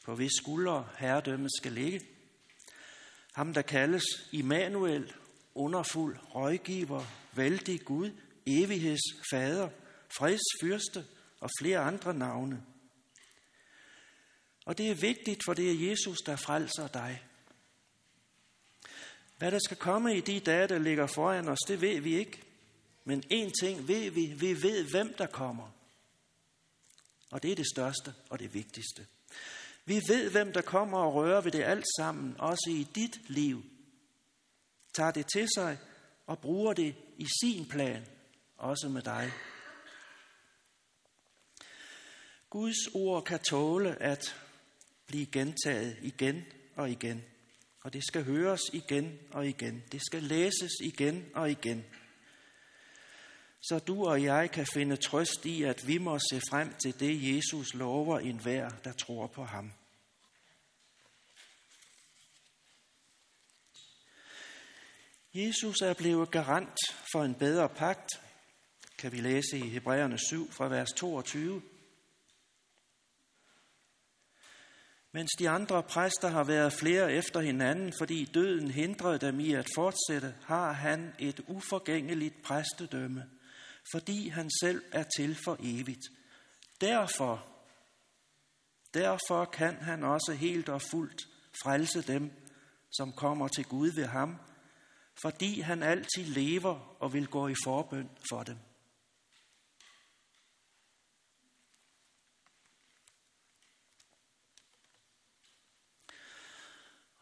på 0.06 0.16
hvis 0.16 0.32
skuldre 0.42 0.88
herredømmet 0.98 1.52
skal 1.60 1.72
ligge. 1.72 2.02
Ham, 3.34 3.54
der 3.54 3.62
kaldes 3.62 4.04
Immanuel, 4.32 5.14
underfuld 5.56 6.18
rådgiver, 6.36 7.04
vældig 7.36 7.82
Gud, 7.86 8.12
evighedsfader, 8.48 9.70
fredsfyrste 10.18 11.06
og 11.40 11.50
flere 11.60 11.80
andre 11.80 12.14
navne. 12.14 12.64
Og 14.66 14.78
det 14.78 14.92
er 14.92 14.96
vigtigt, 14.96 15.42
for 15.46 15.54
det 15.54 15.72
er 15.72 15.90
Jesus, 15.90 16.18
der 16.18 16.36
frelser 16.36 16.88
dig. 16.88 17.24
Hvad 19.38 19.52
der 19.52 19.60
skal 19.66 19.78
komme 19.78 20.18
i 20.18 20.22
de 20.22 20.40
dage, 20.40 20.68
der 20.68 20.80
ligger 20.80 21.08
foran 21.08 21.48
os, 21.48 21.60
det 21.68 21.82
ved 21.82 22.00
vi 22.00 22.16
ikke. 22.16 22.44
Men 23.04 23.24
én 23.34 23.52
ting 23.62 23.88
ved 23.88 24.10
vi, 24.10 24.26
vi 24.26 24.64
ved, 24.64 24.84
hvem 24.92 25.14
der 25.18 25.28
kommer. 25.28 25.70
Og 27.32 27.44
det 27.44 27.52
er 27.52 27.56
det 27.56 27.68
største 27.74 28.14
og 28.30 28.40
det 28.40 28.54
vigtigste. 28.54 29.08
Vi 29.86 30.02
ved, 30.08 30.32
hvem 30.32 30.54
der 30.54 30.62
kommer 30.62 30.98
og 30.98 31.14
rører 31.14 31.42
ved 31.42 31.52
det 31.52 31.64
alt 31.64 31.86
sammen, 32.00 32.36
også 32.40 32.70
i 32.70 32.88
dit 32.96 33.30
liv. 33.30 33.64
Tager 34.94 35.12
det 35.12 35.26
til 35.34 35.48
sig 35.56 35.78
og 36.28 36.40
bruger 36.40 36.74
det 36.74 36.96
i 37.18 37.28
sin 37.42 37.70
plan, 37.70 38.08
også 38.58 38.90
med 38.90 39.02
dig. 39.02 39.32
Guds 42.54 42.88
ord 42.94 43.24
kan 43.24 43.40
tåle 43.40 44.02
at 44.02 44.36
blive 45.06 45.26
gentaget 45.26 45.98
igen 46.02 46.46
og 46.76 46.92
igen. 46.92 47.24
Og 47.82 47.94
det 47.94 48.04
skal 48.08 48.24
høres 48.24 48.62
igen 48.74 49.20
og 49.32 49.48
igen. 49.48 49.84
Det 49.92 50.02
skal 50.02 50.24
læses 50.24 50.72
igen 50.82 51.26
og 51.34 51.52
igen. 51.52 51.86
Så 53.62 53.80
du 53.80 54.06
og 54.06 54.24
jeg 54.24 54.52
kan 54.52 54.68
finde 54.74 54.96
trøst 54.96 55.46
i, 55.46 55.64
at 55.64 55.88
vi 55.88 55.98
må 55.98 56.20
se 56.20 56.42
frem 56.50 56.74
til 56.84 57.00
det, 57.00 57.36
Jesus 57.36 57.74
lover 57.74 58.20
enhver, 58.20 58.70
der 58.70 58.94
tror 58.94 59.28
på 59.28 59.44
ham. 59.44 59.74
Jesus 65.34 65.82
er 65.82 65.94
blevet 65.94 66.32
garant 66.32 66.78
for 67.14 67.24
en 67.24 67.36
bedre 67.36 67.70
pagt, 67.70 68.10
kan 68.98 69.12
vi 69.12 69.18
læse 69.18 69.58
i 69.58 69.70
Hebræerne 69.70 70.18
7 70.18 70.52
fra 70.52 70.68
vers 70.68 70.90
22. 70.92 71.62
Mens 75.16 75.32
de 75.40 75.50
andre 75.50 75.84
præster 75.84 76.28
har 76.28 76.44
været 76.44 76.74
flere 76.74 77.14
efter 77.14 77.40
hinanden, 77.40 77.94
fordi 78.00 78.26
døden 78.26 78.72
hindrede 78.72 79.20
dem 79.20 79.40
i 79.40 79.54
at 79.54 79.68
fortsætte, 79.76 80.36
har 80.44 80.72
han 80.72 81.14
et 81.20 81.42
uforgængeligt 81.48 82.44
præstedømme, 82.44 83.26
fordi 83.94 84.28
han 84.28 84.50
selv 84.62 84.84
er 84.92 85.04
til 85.18 85.38
for 85.46 85.58
evigt. 85.60 86.02
Derfor, 86.82 87.46
derfor 88.94 89.46
kan 89.46 89.76
han 89.76 90.04
også 90.04 90.34
helt 90.34 90.70
og 90.70 90.82
fuldt 90.92 91.22
frelse 91.64 92.02
dem, 92.02 92.32
som 92.92 93.12
kommer 93.12 93.48
til 93.48 93.66
Gud 93.66 93.92
ved 93.96 94.06
ham, 94.06 94.38
fordi 95.22 95.60
han 95.60 95.84
altid 95.84 96.26
lever 96.26 96.96
og 97.00 97.14
vil 97.14 97.28
gå 97.28 97.48
i 97.48 97.56
forbøn 97.64 98.10
for 98.30 98.44
dem. 98.44 98.58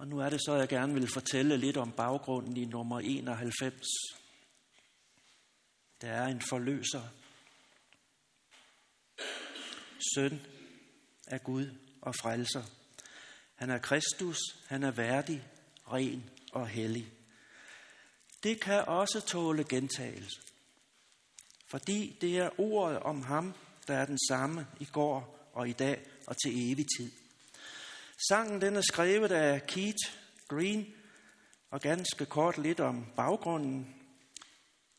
Og 0.01 0.07
nu 0.07 0.19
er 0.19 0.29
det 0.29 0.39
så, 0.45 0.53
at 0.53 0.59
jeg 0.59 0.69
gerne 0.69 0.93
vil 0.93 1.07
fortælle 1.13 1.57
lidt 1.57 1.77
om 1.77 1.91
baggrunden 1.91 2.57
i 2.57 2.65
nummer 2.65 2.99
91. 2.99 3.87
Der 6.01 6.07
er 6.07 6.27
en 6.27 6.41
forløser. 6.49 7.01
Søn 10.15 10.41
af 11.27 11.43
Gud 11.43 11.75
og 12.01 12.15
frelser. 12.21 12.63
Han 13.55 13.69
er 13.69 13.77
Kristus, 13.77 14.37
han 14.67 14.83
er 14.83 14.91
værdig, 14.91 15.47
ren 15.91 16.29
og 16.51 16.67
hellig. 16.67 17.13
Det 18.43 18.61
kan 18.61 18.85
også 18.87 19.21
tåle 19.21 19.63
gentagelse. 19.63 20.41
Fordi 21.71 22.17
det 22.21 22.37
er 22.37 22.59
ordet 22.59 22.99
om 22.99 23.21
ham, 23.21 23.53
der 23.87 23.93
er 23.93 24.05
den 24.05 24.19
samme 24.29 24.67
i 24.79 24.85
går 24.85 25.49
og 25.53 25.69
i 25.69 25.73
dag 25.73 26.05
og 26.27 26.35
til 26.43 26.71
evig 26.71 26.85
tid. 26.97 27.20
Sangen 28.29 28.61
den 28.61 28.75
er 28.75 28.81
skrevet 28.81 29.31
af 29.31 29.67
Keith 29.67 30.11
Green, 30.47 30.93
og 31.71 31.81
ganske 31.81 32.25
kort 32.25 32.57
lidt 32.57 32.79
om 32.79 33.05
baggrunden. 33.15 33.95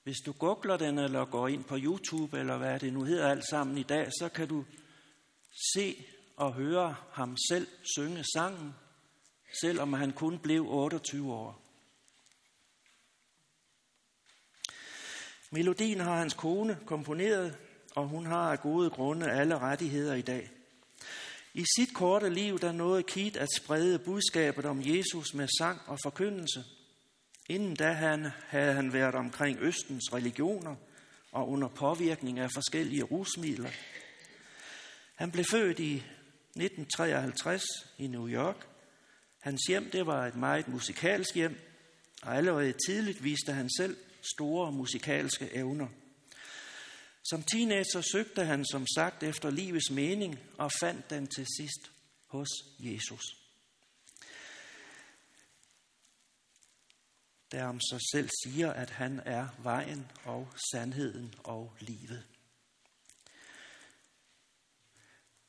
Hvis 0.03 0.17
du 0.27 0.33
googler 0.33 0.77
den, 0.77 0.99
eller 0.99 1.25
går 1.25 1.49
ind 1.49 1.65
på 1.65 1.77
YouTube, 1.79 2.39
eller 2.39 2.59
hvad 2.59 2.81
det 2.81 2.93
nu 2.93 3.05
hedder 3.05 3.29
alt 3.29 3.49
sammen 3.51 3.79
i 3.79 3.83
dag, 3.83 4.11
så 4.19 4.29
kan 4.29 4.49
du 4.49 4.65
se 5.75 6.05
og 6.37 6.53
høre 6.53 6.97
ham 7.13 7.37
selv 7.49 7.67
synge 7.97 8.25
sangen, 8.35 8.75
selvom 9.61 9.93
han 9.93 10.13
kun 10.13 10.39
blev 10.39 10.67
28 10.69 11.33
år. 11.33 11.63
Melodien 15.51 16.01
har 16.01 16.17
hans 16.17 16.35
kone 16.35 16.79
komponeret, 16.87 17.59
og 17.97 18.09
hun 18.09 18.27
har 18.27 18.53
af 18.53 18.61
gode 18.61 18.91
grunde 18.91 19.31
alle 19.31 19.59
rettigheder 19.59 20.15
i 20.15 20.23
dag. 20.23 20.62
I 21.55 21.65
sit 21.77 21.95
korte 21.95 22.31
liv, 22.31 22.59
der 22.59 22.73
nåede 22.73 23.03
Keith 23.03 23.43
at 23.43 23.49
sprede 23.57 23.99
budskabet 23.99 24.65
om 24.65 24.81
Jesus 24.85 25.35
med 25.35 25.49
sang 25.59 25.81
og 25.87 25.99
forkyndelse. 26.03 26.65
Inden 27.49 27.77
da 27.77 27.93
han, 27.93 28.29
havde 28.49 28.73
han 28.73 28.93
været 28.93 29.15
omkring 29.15 29.59
Østens 29.61 30.12
religioner 30.12 30.77
og 31.33 31.49
under 31.49 31.69
påvirkning 31.69 32.38
af 32.38 32.51
forskellige 32.55 33.03
rusmidler. 33.03 33.71
Han 35.15 35.31
blev 35.31 35.45
født 35.51 35.79
i 35.79 35.95
1953 35.95 37.62
i 37.99 38.07
New 38.07 38.29
York. 38.29 38.67
Hans 39.38 39.61
hjem 39.69 39.91
det 39.91 40.07
var 40.07 40.27
et 40.27 40.37
meget 40.37 40.69
musikalsk 40.69 41.35
hjem, 41.35 41.61
og 42.23 42.37
allerede 42.37 42.75
tidligt 42.87 43.25
viste 43.25 43.53
han 43.53 43.71
selv 43.79 43.97
store 44.35 44.73
musikalske 44.73 45.55
evner. 45.55 45.88
Som 47.25 47.43
teenager 47.43 48.01
søgte 48.13 48.45
han 48.45 48.65
som 48.65 48.87
sagt 48.87 49.23
efter 49.23 49.51
livets 49.51 49.91
mening 49.91 50.39
og 50.59 50.71
fandt 50.81 51.11
den 51.11 51.27
til 51.27 51.47
sidst 51.59 51.91
hos 52.27 52.49
Jesus. 52.79 53.23
Der 57.53 57.65
om 57.65 57.81
sig 57.81 58.01
selv 58.13 58.31
siger, 58.43 58.73
at 58.73 58.91
han 58.91 59.21
er 59.25 59.49
vejen 59.63 60.11
og 60.25 60.49
sandheden 60.73 61.35
og 61.45 61.77
livet. 61.81 62.25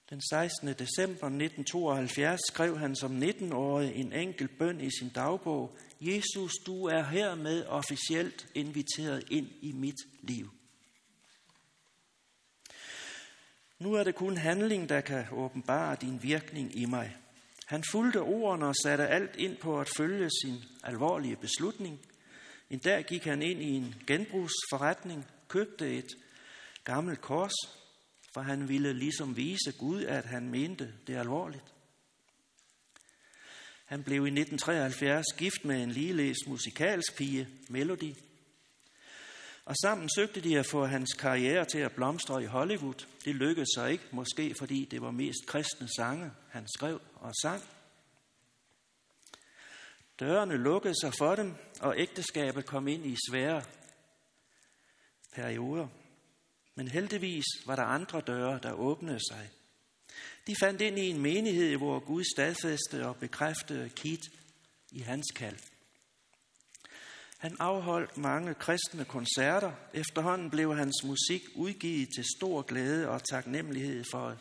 Den 0.10 0.22
16. 0.30 0.68
december 0.68 1.28
1972 1.28 2.40
skrev 2.48 2.78
han 2.78 2.96
som 2.96 3.24
19-årig 3.24 3.96
en 3.96 4.14
enkel 4.14 4.48
bøn 4.48 4.82
i 4.82 4.90
sin 5.00 5.10
dagbog. 5.10 5.78
Jesus, 6.02 6.52
du 6.66 6.86
er 6.86 7.04
hermed 7.04 7.66
officielt 7.66 8.48
inviteret 8.56 9.24
ind 9.32 9.48
i 9.62 9.72
mit 9.72 9.98
liv. 10.22 10.52
Nu 13.84 13.94
er 13.94 14.04
det 14.04 14.16
kun 14.16 14.38
handling, 14.38 14.90
der 14.90 15.02
kan 15.02 15.26
åbenbare 15.32 15.98
din 16.02 16.24
virkning 16.24 16.78
i 16.78 16.86
mig. 16.86 17.18
Han 17.66 17.84
fulgte 17.92 18.22
ordene 18.22 18.66
og 18.66 18.76
satte 18.84 19.08
alt 19.08 19.36
ind 19.36 19.58
på 19.58 19.80
at 19.80 19.90
følge 19.98 20.30
sin 20.44 20.56
alvorlige 20.84 21.36
beslutning. 21.36 22.00
En 22.70 22.80
dag 22.80 23.06
gik 23.06 23.24
han 23.24 23.42
ind 23.42 23.62
i 23.62 23.70
en 23.70 23.96
genbrugsforretning, 24.08 25.26
købte 25.48 25.98
et 25.98 26.08
gammelt 26.84 27.22
kors, 27.22 27.54
for 28.34 28.42
han 28.42 28.70
ville 28.70 28.94
ligesom 28.94 29.38
vise 29.38 29.72
Gud, 29.80 30.04
at 30.04 30.26
han 30.26 30.50
mente 30.50 30.94
det 31.08 31.16
alvorligt. 31.16 31.74
Han 33.86 34.04
blev 34.04 34.16
i 34.16 34.30
1973 34.30 35.26
gift 35.38 35.66
med 35.66 35.84
en 35.84 35.92
ligeledes 35.92 36.48
musikalsk 36.48 37.18
pige, 37.18 37.48
Melody, 37.70 38.14
og 39.66 39.76
sammen 39.82 40.10
søgte 40.16 40.42
de 40.42 40.60
at 40.60 40.66
få 40.66 40.86
hans 40.86 41.14
karriere 41.14 41.66
til 41.66 41.80
at 41.80 41.92
blomstre 41.92 42.44
i 42.44 42.46
Hollywood. 42.46 43.08
Det 43.26 43.36
lykkedes 43.36 43.70
sig 43.76 43.92
ikke, 43.92 44.04
måske 44.12 44.56
fordi 44.60 44.86
det 44.86 45.02
var 45.02 45.12
mest 45.12 45.40
kristne 45.48 45.88
sange, 45.98 46.32
han 46.50 46.68
skrev 46.68 47.02
og 47.16 47.32
sang. 47.42 47.64
Dørene 50.20 50.58
lukkede 50.58 50.94
sig 51.02 51.14
for 51.18 51.36
dem, 51.36 51.56
og 51.80 51.96
ægteskabet 51.98 52.66
kom 52.66 52.88
ind 52.88 53.06
i 53.06 53.16
svære 53.30 53.64
perioder. 55.36 55.88
Men 56.76 56.88
heldigvis 56.88 57.46
var 57.66 57.76
der 57.76 57.84
andre 57.84 58.22
døre, 58.22 58.60
der 58.64 58.74
åbnede 58.74 59.20
sig. 59.32 59.50
De 60.48 60.56
fandt 60.60 60.82
ind 60.82 61.00
i 61.00 61.10
en 61.10 61.22
menighed, 61.22 61.78
hvor 61.78 62.00
Gud 62.00 62.24
stadfæste 62.36 63.08
og 63.08 63.16
bekræftede 63.16 63.90
Kit 63.90 64.20
i 64.92 65.00
hans 65.00 65.32
kald. 65.36 65.58
Han 67.44 67.56
afholdt 67.60 68.18
mange 68.18 68.54
kristne 68.54 69.06
koncerter. 69.06 69.72
Efterhånden 69.94 70.50
blev 70.50 70.76
hans 70.76 71.04
musik 71.04 71.42
udgivet 71.56 72.10
til 72.16 72.26
stor 72.38 72.62
glæde 72.62 73.10
og 73.10 73.24
taknemmelighed 73.24 74.04
for 74.12 74.38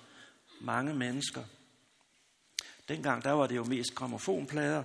mange 0.60 0.94
mennesker. 0.94 1.44
Dengang 2.88 3.24
der 3.24 3.30
var 3.30 3.46
det 3.46 3.56
jo 3.56 3.64
mest 3.64 3.94
gramofonplader, 3.94 4.84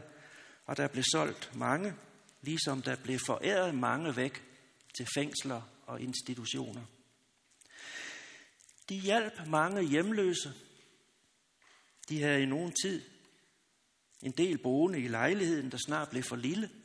og 0.65 0.77
der 0.77 0.87
blev 0.87 1.03
solgt 1.11 1.55
mange, 1.55 1.93
ligesom 2.41 2.81
der 2.81 2.95
blev 2.95 3.19
foræret 3.25 3.75
mange 3.75 4.15
væk 4.15 4.43
til 4.97 5.07
fængsler 5.17 5.61
og 5.85 6.01
institutioner. 6.01 6.83
De 8.89 8.99
hjalp 8.99 9.47
mange 9.47 9.81
hjemløse. 9.81 10.53
De 12.09 12.21
havde 12.21 12.41
i 12.41 12.45
nogen 12.45 12.73
tid 12.83 13.01
en 14.21 14.31
del 14.31 14.57
boende 14.57 14.99
i 14.99 15.07
lejligheden, 15.07 15.71
der 15.71 15.77
snart 15.77 16.09
blev 16.09 16.23
for 16.23 16.35
lille– 16.35 16.69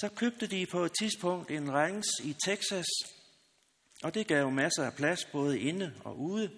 så 0.00 0.08
købte 0.08 0.46
de 0.46 0.66
på 0.66 0.84
et 0.84 0.92
tidspunkt 1.00 1.50
en 1.50 1.72
ranch 1.72 2.08
i 2.24 2.36
Texas, 2.44 2.86
og 4.02 4.14
det 4.14 4.26
gav 4.26 4.50
masser 4.50 4.84
af 4.84 4.94
plads 4.94 5.24
både 5.24 5.60
inde 5.60 5.94
og 6.04 6.20
ude, 6.20 6.50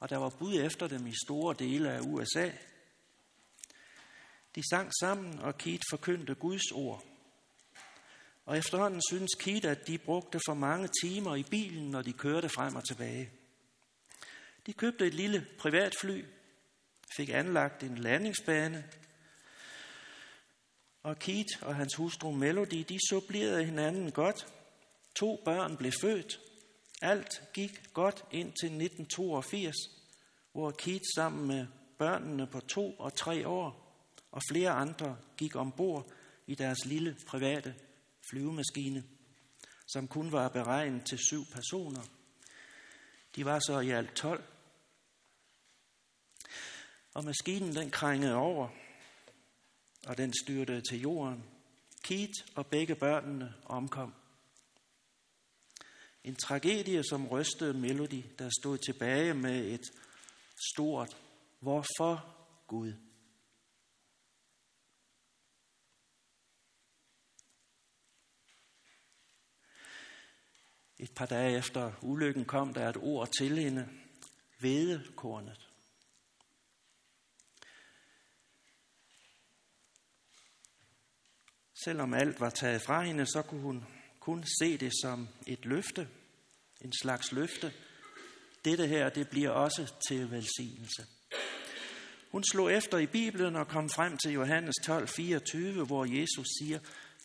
og 0.00 0.10
der 0.10 0.16
var 0.16 0.28
bud 0.38 0.60
efter 0.60 0.88
dem 0.88 1.06
i 1.06 1.12
store 1.26 1.54
dele 1.58 1.92
af 1.92 2.00
USA. 2.00 2.50
De 4.54 4.62
sang 4.70 4.92
sammen, 5.00 5.38
og 5.38 5.58
Keith 5.58 5.82
forkyndte 5.90 6.34
Guds 6.34 6.72
ord. 6.72 7.04
Og 8.44 8.58
efterhånden 8.58 9.00
synes 9.08 9.34
Keith, 9.34 9.68
at 9.68 9.86
de 9.86 9.98
brugte 9.98 10.40
for 10.46 10.54
mange 10.54 10.88
timer 11.02 11.36
i 11.36 11.42
bilen, 11.42 11.90
når 11.90 12.02
de 12.02 12.12
kørte 12.12 12.48
frem 12.48 12.76
og 12.76 12.84
tilbage. 12.84 13.30
De 14.66 14.72
købte 14.72 15.06
et 15.06 15.14
lille 15.14 15.46
privatfly, 15.58 16.24
fik 17.16 17.28
anlagt 17.28 17.82
en 17.82 17.98
landingsbane, 17.98 18.84
og 21.02 21.18
Keith 21.18 21.62
og 21.62 21.76
hans 21.76 21.94
hustru 21.94 22.30
Melody, 22.30 22.84
de 22.88 22.98
supplerede 23.08 23.64
hinanden 23.64 24.10
godt. 24.10 24.46
To 25.16 25.42
børn 25.44 25.76
blev 25.76 25.92
født. 26.00 26.40
Alt 27.02 27.42
gik 27.54 27.92
godt 27.92 28.24
indtil 28.30 28.66
1982, 28.66 29.76
hvor 30.52 30.70
Keith 30.70 31.04
sammen 31.14 31.46
med 31.46 31.66
børnene 31.98 32.46
på 32.46 32.60
to 32.60 32.94
og 32.94 33.14
tre 33.14 33.48
år 33.48 33.88
og 34.30 34.42
flere 34.50 34.70
andre 34.70 35.16
gik 35.36 35.56
ombord 35.56 36.12
i 36.46 36.54
deres 36.54 36.84
lille 36.84 37.16
private 37.26 37.74
flyvemaskine, 38.30 39.04
som 39.86 40.08
kun 40.08 40.32
var 40.32 40.48
beregnet 40.48 41.06
til 41.06 41.18
syv 41.18 41.44
personer. 41.52 42.02
De 43.36 43.44
var 43.44 43.58
så 43.58 43.80
i 43.80 43.90
alt 43.90 44.14
12. 44.14 44.44
Og 47.14 47.24
maskinen 47.24 47.74
den 47.74 47.90
krængede 47.90 48.34
over, 48.34 48.68
og 50.08 50.18
den 50.18 50.32
styrte 50.42 50.80
til 50.80 51.00
jorden. 51.00 51.44
Keith 52.02 52.46
og 52.54 52.66
begge 52.66 52.94
børnene 52.94 53.54
omkom. 53.64 54.14
En 56.24 56.36
tragedie, 56.36 57.04
som 57.04 57.28
rystede 57.28 57.74
Melody, 57.74 58.22
der 58.38 58.50
stod 58.60 58.78
tilbage 58.78 59.34
med 59.34 59.66
et 59.66 59.86
stort 60.74 61.16
Hvorfor 61.60 62.36
Gud? 62.66 62.92
Et 70.98 71.14
par 71.14 71.26
dage 71.26 71.58
efter 71.58 71.92
ulykken 72.02 72.44
kom 72.44 72.74
der 72.74 72.88
et 72.88 72.96
ord 72.96 73.28
til 73.38 73.58
hende, 73.58 73.88
vedekornet. 74.60 75.67
Selvom 81.84 82.14
alt 82.14 82.40
var 82.40 82.50
taget 82.50 82.82
fra 82.82 83.02
hende, 83.02 83.26
så 83.26 83.42
kunne 83.42 83.60
hun 83.60 83.84
kun 84.20 84.44
se 84.60 84.78
det 84.78 84.92
som 85.02 85.28
et 85.46 85.64
løfte, 85.64 86.08
en 86.80 86.92
slags 87.02 87.32
løfte. 87.32 87.72
Dette 88.64 88.86
her, 88.86 89.08
det 89.08 89.28
bliver 89.28 89.50
også 89.50 89.94
til 90.08 90.30
velsignelse. 90.30 91.06
Hun 92.30 92.44
slog 92.44 92.72
efter 92.72 92.98
i 92.98 93.06
Bibelen 93.06 93.56
og 93.56 93.68
kom 93.68 93.90
frem 93.90 94.16
til 94.16 94.32
Johannes 94.32 94.74
12, 94.84 95.08
24, 95.08 95.86
hvor 95.86 96.04
Jesus 96.04 96.46
siger, 96.58 96.78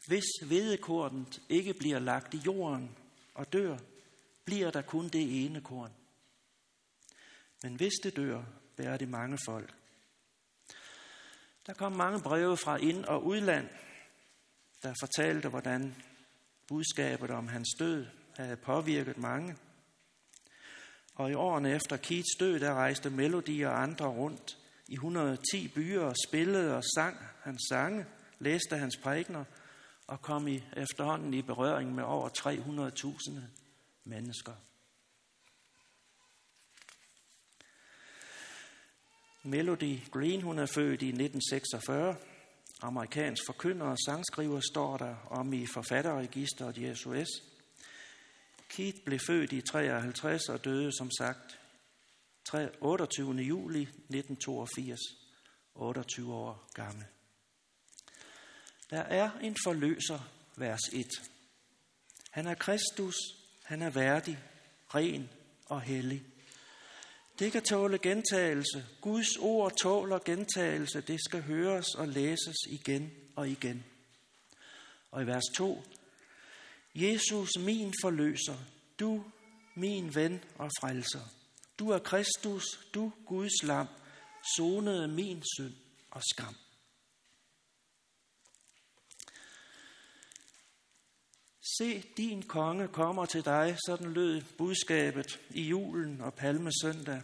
hvis 0.08 0.50
vedekornet 0.50 1.42
ikke 1.50 1.74
bliver 1.74 2.00
lagt 2.00 2.34
i 2.34 2.38
jorden 2.46 2.98
og 3.34 3.54
dør, 3.54 3.78
bliver 4.46 4.72
der 4.72 4.82
kun 4.82 5.10
det 5.10 5.46
ene 5.46 5.62
korn. 5.62 5.92
Men 7.63 7.76
hvis 7.76 7.94
det 8.04 8.16
dør, 8.16 8.44
bærer 8.78 8.98
det 8.98 9.10
mange 9.10 9.38
folk. 9.46 9.74
Der 11.68 11.74
kom 11.74 11.92
mange 11.92 12.22
breve 12.22 12.58
fra 12.58 12.78
ind- 12.78 13.06
og 13.06 13.26
udland, 13.26 13.70
der 14.84 14.93
fortalte, 15.00 15.50
hvordan 15.50 15.96
budskabet 16.67 17.32
om 17.32 17.48
hans 17.48 17.69
død 17.80 18.06
havde 18.38 18.58
påvirket 18.58 19.17
mange. 19.17 19.56
Og 21.15 21.32
i 21.32 21.34
årene 21.34 21.76
efter 21.76 21.98
Keats 21.98 22.36
død, 22.39 22.60
der 22.60 22.74
rejste 22.74 23.10
Melody 23.10 23.65
og 23.65 23.82
andre 23.82 24.08
rundt 24.08 24.58
i 24.88 24.93
110 24.93 25.67
byer 25.67 26.02
og 26.02 26.15
spillede 26.28 26.76
og 26.76 26.84
sang 26.96 27.17
hans 27.41 27.62
sange, 27.69 28.06
læste 28.39 28.78
hans 28.78 28.98
prægner 28.98 29.43
og 30.08 30.22
kom 30.22 30.48
i 30.48 30.63
efterhånden 30.78 31.34
i 31.34 31.41
berøring 31.41 31.96
med 31.96 32.04
over 32.04 32.30
300.000 32.30 33.39
mennesker. 34.04 34.54
Melody 39.43 40.00
Green, 40.12 40.41
hun 40.41 40.60
er 40.60 40.65
født 40.65 41.02
i 41.02 41.08
1946 41.08 42.15
amerikansk 42.84 43.41
forkynder 43.46 43.86
og 43.86 43.98
sangskriver, 44.06 44.60
står 44.72 44.98
der 44.98 45.15
om 45.30 45.54
i 45.54 45.65
forfatterregisteret 45.74 46.78
i 46.78 46.96
SOS. 46.96 47.28
Keith 48.69 48.98
blev 49.06 49.19
født 49.19 49.52
i 49.52 49.62
53 49.62 50.50
og 50.50 50.65
døde 50.65 50.91
som 50.98 51.12
sagt 51.12 51.60
28. 52.82 53.32
juli 53.32 53.82
1982, 53.82 55.00
28 55.76 56.34
år 56.34 56.69
gammel. 56.74 57.06
Der 58.89 59.02
er 59.02 59.32
en 59.41 59.56
forløser, 59.63 60.19
vers 60.58 60.82
1. 60.93 61.06
Han 62.32 62.48
er 62.48 62.56
Kristus, 62.56 63.15
han 63.63 63.82
er 63.82 63.89
værdig, 63.89 64.39
ren 64.96 65.30
og 65.65 65.82
hellig. 65.82 66.24
Det 67.39 67.52
kan 67.52 67.63
tåle 67.63 67.98
gentagelse. 67.98 68.86
Guds 69.02 69.38
ord 69.38 69.78
tåler 69.78 70.19
gentagelse. 70.19 71.02
Det 71.02 71.19
skal 71.28 71.41
høres 71.41 71.96
og 71.96 72.08
læses 72.08 72.56
igen 72.69 73.12
og 73.36 73.50
igen. 73.50 73.84
Og 75.12 75.22
i 75.22 75.26
vers 75.26 75.43
2. 75.56 75.84
Jesus, 76.96 77.50
min 77.60 77.93
forløser, 78.02 78.58
du, 79.00 79.24
min 79.76 80.15
ven 80.15 80.43
og 80.58 80.69
frelser. 80.82 81.19
Du 81.80 81.89
er 81.89 82.00
Kristus, 82.00 82.63
du 82.93 83.12
Guds 83.26 83.63
lam, 83.63 83.88
sonede 84.58 85.08
min 85.08 85.43
synd 85.58 85.74
og 86.12 86.22
skam. 86.34 86.56
Se, 91.63 92.02
din 92.17 92.41
konge 92.41 92.88
kommer 92.88 93.26
til 93.26 93.45
dig, 93.45 93.78
sådan 93.86 94.13
lød 94.13 94.41
budskabet 94.58 95.39
i 95.49 95.62
julen 95.62 96.21
og 96.21 96.34
palmesøndag. 96.34 97.21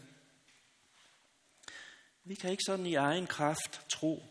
Vi 2.23 2.36
kan 2.36 2.52
ikke 2.52 2.63
sådan 2.65 2.86
i 2.86 2.95
egen 2.95 3.28
kraft 3.28 3.82
tro 3.89 4.23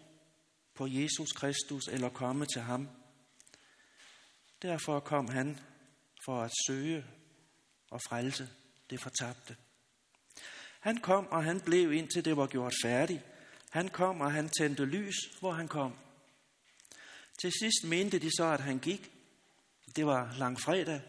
på 0.75 0.87
Jesus 0.87 1.33
Kristus 1.33 1.89
eller 1.89 2.09
komme 2.09 2.47
til 2.47 2.63
ham. 2.63 2.89
Derfor 4.63 5.01
kom 5.01 5.29
han 5.29 5.61
for 6.25 6.43
at 6.43 6.53
søge 6.67 7.05
og 7.91 8.01
frelse 8.09 8.49
det 8.91 9.01
fortabte. 9.03 9.57
Han 10.81 10.97
kom, 10.97 11.27
og 11.27 11.45
han 11.45 11.61
blev 11.61 11.93
indtil 11.93 12.25
det 12.25 12.37
var 12.37 12.47
gjort 12.47 12.75
færdigt. 12.83 13.23
Han 13.71 13.89
kom, 13.89 14.21
og 14.21 14.33
han 14.33 14.49
tændte 14.49 14.85
lys, 14.85 15.17
hvor 15.41 15.53
han 15.53 15.69
kom. 15.69 15.99
Til 17.41 17.53
sidst 17.53 17.85
mente 17.85 18.19
de 18.19 18.31
så, 18.37 18.45
at 18.45 18.61
han 18.61 18.79
gik. 18.79 19.18
Det 19.97 20.07
var 20.07 20.35
langfredag. 20.39 21.01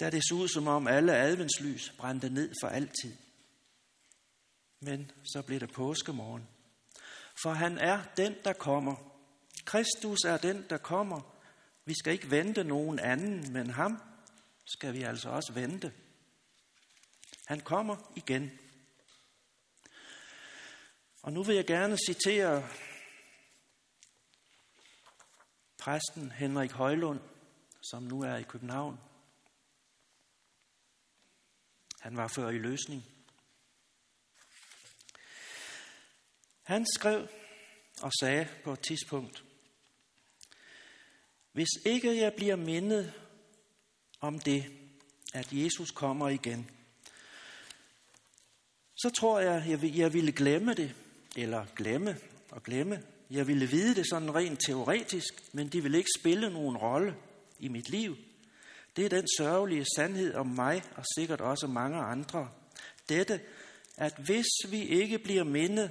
Da 0.00 0.10
det 0.10 0.22
så 0.28 0.34
ud, 0.34 0.48
som 0.48 0.66
om 0.68 0.86
alle 0.86 1.16
adventslys 1.16 1.92
brændte 1.98 2.30
ned 2.30 2.54
for 2.62 2.68
altid. 2.68 3.16
Men 4.80 5.10
så 5.32 5.42
blev 5.42 5.60
det 5.60 5.72
påskemorgen. 5.72 6.48
For 7.42 7.52
han 7.52 7.78
er 7.78 8.02
den, 8.16 8.36
der 8.44 8.52
kommer. 8.52 8.96
Kristus 9.64 10.18
er 10.24 10.36
den, 10.36 10.66
der 10.70 10.78
kommer. 10.78 11.36
Vi 11.84 11.94
skal 11.98 12.12
ikke 12.12 12.30
vente 12.30 12.64
nogen 12.64 12.98
anden, 12.98 13.52
men 13.52 13.70
ham 13.70 14.02
skal 14.64 14.94
vi 14.94 15.02
altså 15.02 15.28
også 15.28 15.52
vente. 15.52 15.92
Han 17.46 17.60
kommer 17.60 18.12
igen. 18.16 18.50
Og 21.22 21.32
nu 21.32 21.42
vil 21.42 21.54
jeg 21.54 21.66
gerne 21.66 21.98
citere 22.06 22.68
præsten 25.80 26.32
Henrik 26.32 26.70
Højlund, 26.70 27.20
som 27.80 28.02
nu 28.02 28.22
er 28.22 28.36
i 28.36 28.42
København. 28.42 29.00
Han 32.00 32.16
var 32.16 32.28
før 32.28 32.48
i 32.48 32.58
løsning. 32.58 33.04
Han 36.62 36.86
skrev 36.94 37.28
og 38.02 38.12
sagde 38.20 38.48
på 38.64 38.72
et 38.72 38.80
tidspunkt, 38.80 39.44
hvis 41.52 41.68
ikke 41.86 42.20
jeg 42.20 42.34
bliver 42.36 42.56
mindet 42.56 43.12
om 44.20 44.38
det, 44.38 44.64
at 45.34 45.52
Jesus 45.52 45.90
kommer 45.90 46.28
igen, 46.28 46.70
så 48.96 49.10
tror 49.10 49.40
jeg, 49.40 49.80
jeg 49.96 50.12
ville 50.12 50.32
glemme 50.32 50.74
det, 50.74 50.94
eller 51.36 51.66
glemme 51.76 52.16
og 52.50 52.62
glemme. 52.62 53.02
Jeg 53.30 53.46
ville 53.46 53.66
vide 53.66 53.94
det 53.94 54.06
sådan 54.10 54.34
rent 54.34 54.60
teoretisk, 54.66 55.34
men 55.52 55.68
det 55.68 55.82
ville 55.82 55.98
ikke 55.98 56.10
spille 56.18 56.50
nogen 56.50 56.76
rolle 56.76 57.14
i 57.58 57.68
mit 57.68 57.88
liv. 57.88 58.16
Det 58.96 59.04
er 59.04 59.08
den 59.08 59.28
sørgelige 59.38 59.86
sandhed 59.96 60.34
om 60.34 60.46
mig, 60.46 60.82
og 60.96 61.04
sikkert 61.18 61.40
også 61.40 61.66
mange 61.66 61.98
andre. 61.98 62.48
Dette, 63.08 63.40
at 63.96 64.12
hvis 64.24 64.46
vi 64.70 64.82
ikke 64.82 65.18
bliver 65.18 65.44
mindet 65.44 65.90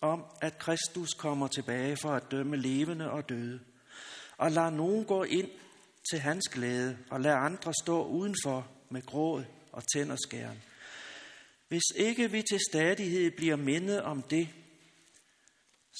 om, 0.00 0.24
at 0.40 0.58
Kristus 0.58 1.08
kommer 1.18 1.48
tilbage 1.48 1.96
for 1.96 2.10
at 2.10 2.30
dømme 2.30 2.56
levende 2.56 3.10
og 3.10 3.28
døde, 3.28 3.60
og 4.36 4.50
lader 4.50 4.70
nogen 4.70 5.04
gå 5.04 5.22
ind 5.22 5.50
til 6.10 6.18
hans 6.18 6.48
glæde, 6.48 6.98
og 7.10 7.20
lader 7.20 7.36
andre 7.36 7.72
stå 7.82 8.04
udenfor 8.04 8.68
med 8.90 9.02
gråd 9.02 9.44
og 9.72 9.82
tænderskæren. 9.94 10.62
Hvis 11.68 11.82
ikke 11.96 12.30
vi 12.30 12.42
til 12.42 12.58
stadighed 12.70 13.30
bliver 13.30 13.56
mindet 13.56 14.02
om 14.02 14.22
det, 14.22 14.48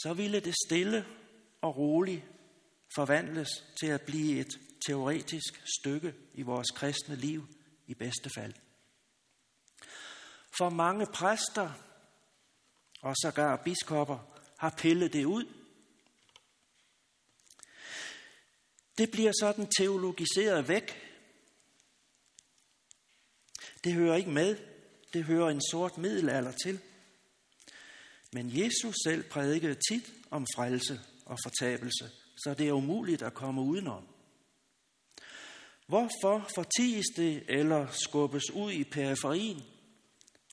så 0.03 0.15
ville 0.15 0.41
det 0.41 0.55
stille 0.67 1.07
og 1.61 1.77
roligt 1.77 2.25
forvandles 2.95 3.49
til 3.81 3.87
at 3.87 4.03
blive 4.03 4.41
et 4.41 4.61
teoretisk 4.87 5.63
stykke 5.79 6.15
i 6.35 6.43
vores 6.43 6.71
kristne 6.71 7.17
liv 7.17 7.47
i 7.87 7.95
bedste 7.95 8.31
fald. 8.35 8.55
For 10.59 10.69
mange 10.69 11.07
præster 11.07 11.73
og 13.03 13.15
sågar 13.23 13.57
biskopper 13.57 14.19
har 14.59 14.75
pillet 14.79 15.13
det 15.13 15.25
ud. 15.25 15.45
Det 18.99 19.11
bliver 19.11 19.33
sådan 19.41 19.67
teologiseret 19.79 20.69
væk. 20.69 21.03
Det 23.85 23.93
hører 23.95 24.17
ikke 24.17 24.31
med. 24.31 24.57
Det 25.13 25.25
hører 25.25 25.49
en 25.49 25.63
sort 25.71 25.99
middelalder 25.99 26.53
til. 26.53 26.81
Men 28.33 28.59
Jesus 28.59 28.95
selv 29.05 29.23
prædikede 29.23 29.77
tit 29.91 30.13
om 30.31 30.47
frelse 30.57 31.01
og 31.27 31.39
fortabelse, 31.45 32.11
så 32.37 32.55
det 32.55 32.69
er 32.69 32.73
umuligt 32.73 33.23
at 33.23 33.35
komme 33.35 33.63
udenom. 33.63 34.09
Hvorfor 35.87 36.51
forties 36.55 37.07
det 37.17 37.45
eller 37.49 37.87
skubbes 37.91 38.51
ud 38.51 38.73
i 38.73 38.85
periferien, 38.85 39.63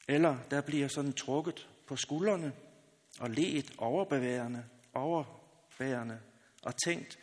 eller 0.08 0.38
der 0.52 0.62
bliver 0.62 0.88
sådan 0.88 1.14
trukket 1.14 1.68
på 1.88 1.96
skuldrene 1.96 2.54
og 3.20 3.30
let 3.30 3.74
overbeværende, 3.78 4.66
overbærende 4.94 6.20
og 6.62 6.74
tænkt, 6.86 7.20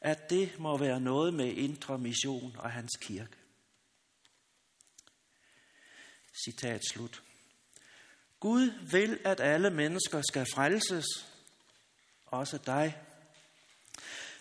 at 0.00 0.30
det 0.30 0.58
må 0.58 0.78
være 0.78 1.00
noget 1.00 1.34
med 1.34 1.52
indre 1.52 1.98
mission 1.98 2.56
og 2.58 2.70
hans 2.70 2.90
kirke. 3.00 3.36
Citat 6.44 6.82
slut. 6.92 7.22
Gud 8.44 8.70
vil, 8.90 9.20
at 9.24 9.40
alle 9.40 9.70
mennesker 9.70 10.22
skal 10.28 10.46
frelses, 10.54 11.06
også 12.26 12.58
dig. 12.66 13.02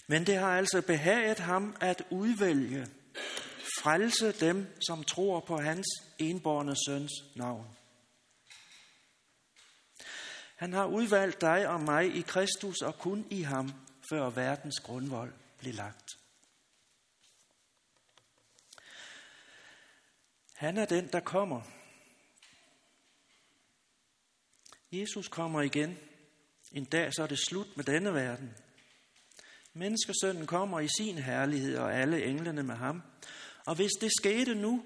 Men 0.08 0.26
det 0.26 0.38
har 0.38 0.58
altså 0.58 0.82
behaget 0.82 1.40
ham 1.40 1.76
at 1.82 2.06
udvælge, 2.10 2.88
frelse 3.82 4.32
dem, 4.32 4.80
som 4.88 5.04
tror 5.04 5.40
på 5.40 5.58
hans 5.58 5.88
enborne 6.20 6.76
søns 6.88 7.12
navn. 7.36 7.68
Han 10.56 10.74
har 10.74 10.86
udvalgt 10.86 11.42
dig 11.42 11.68
og 11.68 11.82
mig 11.82 12.16
i 12.16 12.22
Kristus 12.22 12.82
og 12.82 12.98
kun 12.98 13.28
i 13.30 13.42
ham, 13.42 13.74
før 14.10 14.30
verdens 14.30 14.80
grundvold 14.80 15.34
blev 15.60 15.74
lagt. 15.74 16.10
Han 20.54 20.78
er 20.78 20.86
den, 20.86 21.08
der 21.08 21.20
kommer, 21.20 21.62
Jesus 24.94 25.28
kommer 25.28 25.62
igen. 25.62 25.98
En 26.72 26.86
dag 26.86 27.14
så 27.14 27.24
er 27.24 27.28
det 27.28 27.40
slut 27.40 27.78
med 27.78 27.86
denne 27.86 28.14
verden. 28.14 28.54
Menneskesønnen 29.74 30.48
kommer 30.48 30.80
i 30.80 30.88
sin 30.88 31.18
herlighed 31.18 31.78
og 31.78 31.94
alle 31.94 32.26
englene 32.26 32.64
med 32.64 32.76
ham. 32.76 33.02
Og 33.66 33.76
hvis 33.76 33.92
det 34.02 34.12
skete 34.20 34.56
nu, 34.56 34.84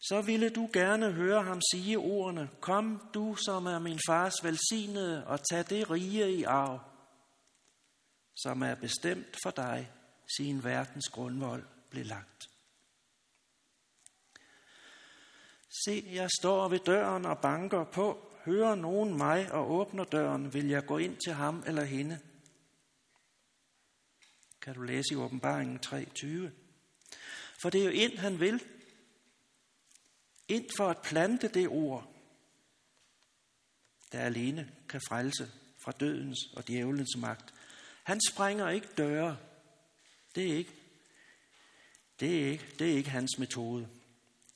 så 0.00 0.22
ville 0.22 0.50
du 0.50 0.70
gerne 0.72 1.12
høre 1.12 1.42
ham 1.42 1.60
sige 1.72 1.98
ordene, 1.98 2.50
Kom 2.60 3.08
du, 3.14 3.34
som 3.34 3.66
er 3.66 3.78
min 3.78 4.00
fars 4.08 4.44
velsignede, 4.44 5.26
og 5.26 5.48
tag 5.50 5.70
det 5.70 5.90
rige 5.90 6.32
i 6.32 6.42
arv, 6.42 6.80
som 8.36 8.62
er 8.62 8.74
bestemt 8.74 9.36
for 9.42 9.50
dig, 9.50 9.90
sin 10.36 10.64
verdens 10.64 11.08
grundvold 11.08 11.64
blev 11.90 12.04
lagt. 12.04 12.55
Se, 15.84 16.04
jeg 16.12 16.30
står 16.38 16.68
ved 16.68 16.78
døren 16.78 17.24
og 17.24 17.38
banker 17.38 17.84
på. 17.84 18.32
Hører 18.44 18.74
nogen 18.74 19.16
mig 19.16 19.52
og 19.52 19.70
åbner 19.70 20.04
døren, 20.04 20.54
vil 20.54 20.68
jeg 20.68 20.86
gå 20.86 20.98
ind 20.98 21.16
til 21.16 21.32
ham 21.32 21.64
eller 21.66 21.84
hende. 21.84 22.20
Kan 24.60 24.74
du 24.74 24.82
læse 24.82 25.12
i 25.12 25.16
åbenbaringen 25.16 25.80
3.20. 25.86 26.26
For 27.58 27.70
det 27.70 27.80
er 27.80 27.84
jo 27.84 27.90
ind, 27.90 28.18
han 28.18 28.40
vil. 28.40 28.62
Ind 30.48 30.66
for 30.76 30.88
at 30.88 31.02
plante 31.02 31.48
det 31.48 31.68
ord, 31.68 32.12
der 34.12 34.20
alene 34.20 34.72
kan 34.88 35.00
frelse 35.08 35.50
fra 35.78 35.92
dødens 35.92 36.38
og 36.56 36.68
djævelens 36.68 37.16
magt. 37.16 37.54
Han 38.02 38.20
springer 38.30 38.68
ikke 38.68 38.88
døre. 38.96 39.38
Det 40.34 40.50
er 40.50 40.56
ikke, 40.56 40.74
det 42.20 42.42
er 42.42 42.50
ikke, 42.50 42.66
det 42.78 42.92
er 42.92 42.96
ikke 42.96 43.10
hans 43.10 43.38
metode. 43.38 43.88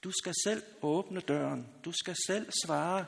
Du 0.05 0.13
skal 0.21 0.35
selv 0.45 0.63
åbne 0.83 1.21
døren. 1.21 1.69
Du 1.85 1.93
skal 1.93 2.17
selv 2.27 2.51
svare, 2.65 3.07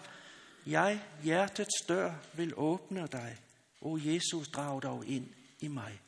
jeg, 0.66 1.02
hjertets 1.22 1.86
dør, 1.88 2.14
vil 2.34 2.52
åbne 2.56 3.08
dig. 3.12 3.36
O 3.80 3.98
Jesus, 3.98 4.48
drag 4.48 4.82
dog 4.82 5.06
ind 5.06 5.28
i 5.60 5.68
mig. 5.68 6.00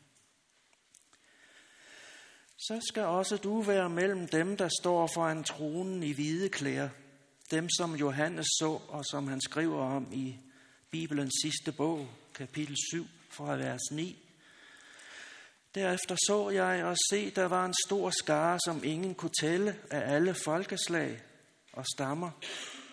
Så 2.59 2.81
skal 2.89 3.03
også 3.03 3.37
du 3.37 3.61
være 3.61 3.91
mellem 3.91 4.29
dem, 4.29 4.57
der 4.57 4.69
står 4.81 5.11
foran 5.15 5.45
tronen 5.45 6.03
i 6.03 6.13
hvide 6.13 6.49
klæder. 6.49 6.89
Dem, 7.51 7.69
som 7.71 7.95
Johannes 7.95 8.47
så, 8.47 8.81
og 8.89 9.05
som 9.05 9.29
han 9.29 9.41
skriver 9.41 9.83
om 9.83 10.13
i 10.13 10.37
Bibelens 10.91 11.33
sidste 11.43 11.73
bog, 11.73 12.09
kapitel 12.35 12.77
7, 12.93 13.07
fra 13.31 13.57
vers 13.57 13.81
9. 13.93 14.24
Derefter 15.75 16.17
så 16.27 16.51
jeg 16.51 16.85
og 16.85 16.97
se, 17.11 17.31
der 17.31 17.45
var 17.45 17.65
en 17.65 17.75
stor 17.87 18.11
skare, 18.11 18.59
som 18.65 18.85
ingen 18.85 19.15
kunne 19.15 19.33
tælle 19.41 19.77
af 19.91 20.15
alle 20.15 20.35
folkeslag 20.35 21.23
og 21.73 21.85
stammer, 21.95 22.31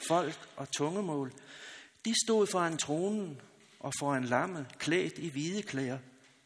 folk 0.07 0.49
og 0.55 0.71
tungemål. 0.77 1.33
De 2.05 2.13
stod 2.25 2.47
foran 2.47 2.77
tronen 2.77 3.41
og 3.79 3.91
foran 3.99 4.23
lammet, 4.23 4.65
klædt 4.79 5.17
i 5.17 5.29
hvide 5.29 5.61
klæder, 5.61 5.97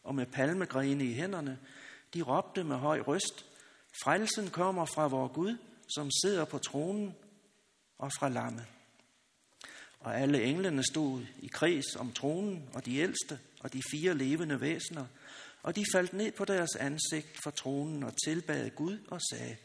og 0.03 0.15
med 0.15 0.25
palmegrene 0.25 1.03
i 1.03 1.13
hænderne, 1.13 1.59
de 2.13 2.21
råbte 2.21 2.63
med 2.63 2.75
høj 2.75 2.99
røst, 2.99 3.45
Frelsen 4.03 4.49
kommer 4.49 4.85
fra 4.85 5.07
vor 5.07 5.27
Gud, 5.27 5.57
som 5.95 6.11
sidder 6.11 6.45
på 6.45 6.57
tronen, 6.57 7.15
og 7.97 8.11
fra 8.19 8.29
lammet. 8.29 8.65
Og 10.05 10.21
alle 10.21 10.43
englene 10.43 10.83
stod 10.83 11.21
i 11.41 11.47
kreds 11.47 11.95
om 11.95 12.11
tronen, 12.11 12.69
og 12.73 12.85
de 12.85 12.97
ældste, 12.97 13.39
og 13.59 13.73
de 13.73 13.81
fire 13.91 14.17
levende 14.17 14.61
væsener, 14.61 15.05
og 15.63 15.75
de 15.75 15.85
faldt 15.93 16.13
ned 16.13 16.31
på 16.31 16.45
deres 16.45 16.75
ansigt 16.79 17.39
for 17.43 17.49
tronen 17.49 18.03
og 18.03 18.13
tilbad 18.25 18.69
Gud 18.69 18.97
og 19.07 19.21
sagde, 19.31 19.55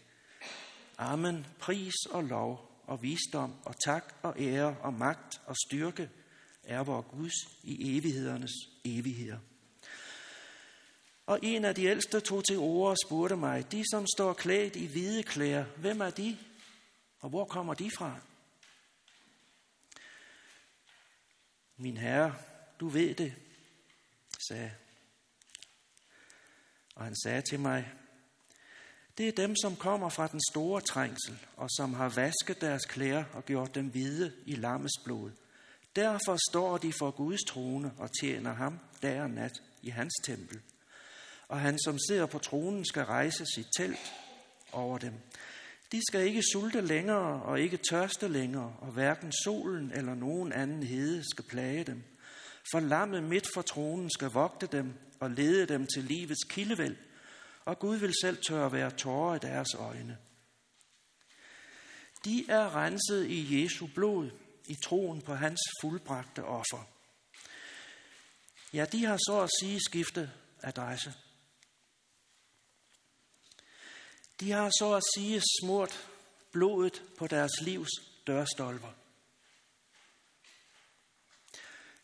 Amen, 0.98 1.46
pris 1.58 1.94
og 2.10 2.24
lov 2.24 2.82
og 2.86 3.02
visdom 3.02 3.54
og 3.64 3.74
tak 3.84 4.14
og 4.22 4.34
ære 4.38 4.76
og 4.82 4.94
magt 4.94 5.40
og 5.46 5.56
styrke 5.66 6.08
er 6.64 6.82
vor 6.82 7.00
Guds 7.00 7.34
i 7.62 7.98
evighedernes 7.98 8.52
evigheder. 8.84 9.38
Og 11.26 11.38
en 11.42 11.64
af 11.64 11.74
de 11.74 11.84
ældste 11.84 12.20
tog 12.20 12.44
til 12.44 12.58
ord 12.58 12.90
og 12.90 12.96
spurgte 13.06 13.36
mig, 13.36 13.72
de 13.72 13.84
som 13.90 14.06
står 14.16 14.32
klædt 14.32 14.76
i 14.76 14.86
hvide 14.86 15.22
klæder, 15.22 15.64
hvem 15.76 16.00
er 16.00 16.10
de? 16.10 16.36
Og 17.20 17.28
hvor 17.28 17.44
kommer 17.44 17.74
de 17.74 17.90
fra? 17.98 18.20
Min 21.80 21.96
herre, 21.96 22.34
du 22.80 22.88
ved 22.88 23.14
det, 23.14 23.34
sagde. 24.48 24.70
Og 26.94 27.04
han 27.04 27.16
sagde 27.24 27.42
til 27.42 27.60
mig, 27.60 27.92
det 29.18 29.28
er 29.28 29.32
dem, 29.32 29.56
som 29.62 29.76
kommer 29.76 30.08
fra 30.08 30.26
den 30.26 30.40
store 30.50 30.80
trængsel, 30.80 31.38
og 31.56 31.68
som 31.70 31.94
har 31.94 32.08
vasket 32.08 32.60
deres 32.60 32.84
klæder 32.84 33.24
og 33.32 33.44
gjort 33.44 33.74
dem 33.74 33.86
hvide 33.88 34.32
i 34.46 34.54
lammets 34.54 34.98
blod. 35.04 35.30
Derfor 35.96 36.38
står 36.50 36.78
de 36.78 36.92
for 36.92 37.10
Guds 37.10 37.40
trone 37.48 37.92
og 37.98 38.08
tjener 38.20 38.54
ham 38.54 38.78
dag 39.02 39.20
og 39.20 39.30
nat 39.30 39.62
i 39.82 39.88
hans 39.88 40.14
tempel. 40.24 40.60
Og 41.48 41.60
han, 41.60 41.78
som 41.78 41.98
sidder 42.08 42.26
på 42.26 42.38
tronen, 42.38 42.84
skal 42.84 43.04
rejse 43.04 43.46
sit 43.54 43.66
telt 43.76 44.12
over 44.72 44.98
dem. 44.98 45.14
De 45.92 46.00
skal 46.08 46.26
ikke 46.26 46.42
sulte 46.52 46.80
længere 46.80 47.42
og 47.42 47.60
ikke 47.60 47.76
tørste 47.76 48.28
længere, 48.28 48.76
og 48.80 48.92
hverken 48.92 49.32
solen 49.44 49.92
eller 49.92 50.14
nogen 50.14 50.52
anden 50.52 50.82
hede 50.82 51.24
skal 51.30 51.44
plage 51.44 51.84
dem. 51.84 52.02
For 52.72 52.80
lammet 52.80 53.22
midt 53.22 53.48
for 53.54 53.62
tronen 53.62 54.10
skal 54.10 54.28
vogte 54.30 54.66
dem 54.66 54.94
og 55.20 55.30
lede 55.30 55.66
dem 55.66 55.86
til 55.86 56.04
livets 56.04 56.44
kildevæld, 56.48 56.96
og 57.64 57.78
Gud 57.78 57.96
vil 57.96 58.14
selv 58.22 58.38
tørre 58.48 58.72
være 58.72 58.90
tårer 58.90 59.36
i 59.36 59.38
deres 59.38 59.74
øjne. 59.74 60.18
De 62.24 62.44
er 62.48 62.76
renset 62.76 63.26
i 63.26 63.62
Jesu 63.62 63.86
blod, 63.94 64.30
i 64.68 64.74
troen 64.84 65.22
på 65.22 65.34
hans 65.34 65.60
fuldbragte 65.80 66.44
offer. 66.44 66.88
Ja, 68.72 68.84
de 68.92 69.04
har 69.04 69.16
så 69.16 69.40
at 69.40 69.50
sige 69.60 69.80
skiftet 69.80 70.30
adresse. 70.62 71.14
De 74.40 74.50
har 74.50 74.70
så 74.78 74.94
at 74.94 75.02
sige 75.14 75.42
smurt 75.60 76.08
blodet 76.52 77.02
på 77.18 77.26
deres 77.26 77.52
livs 77.62 77.90
dørstolper. 78.26 78.92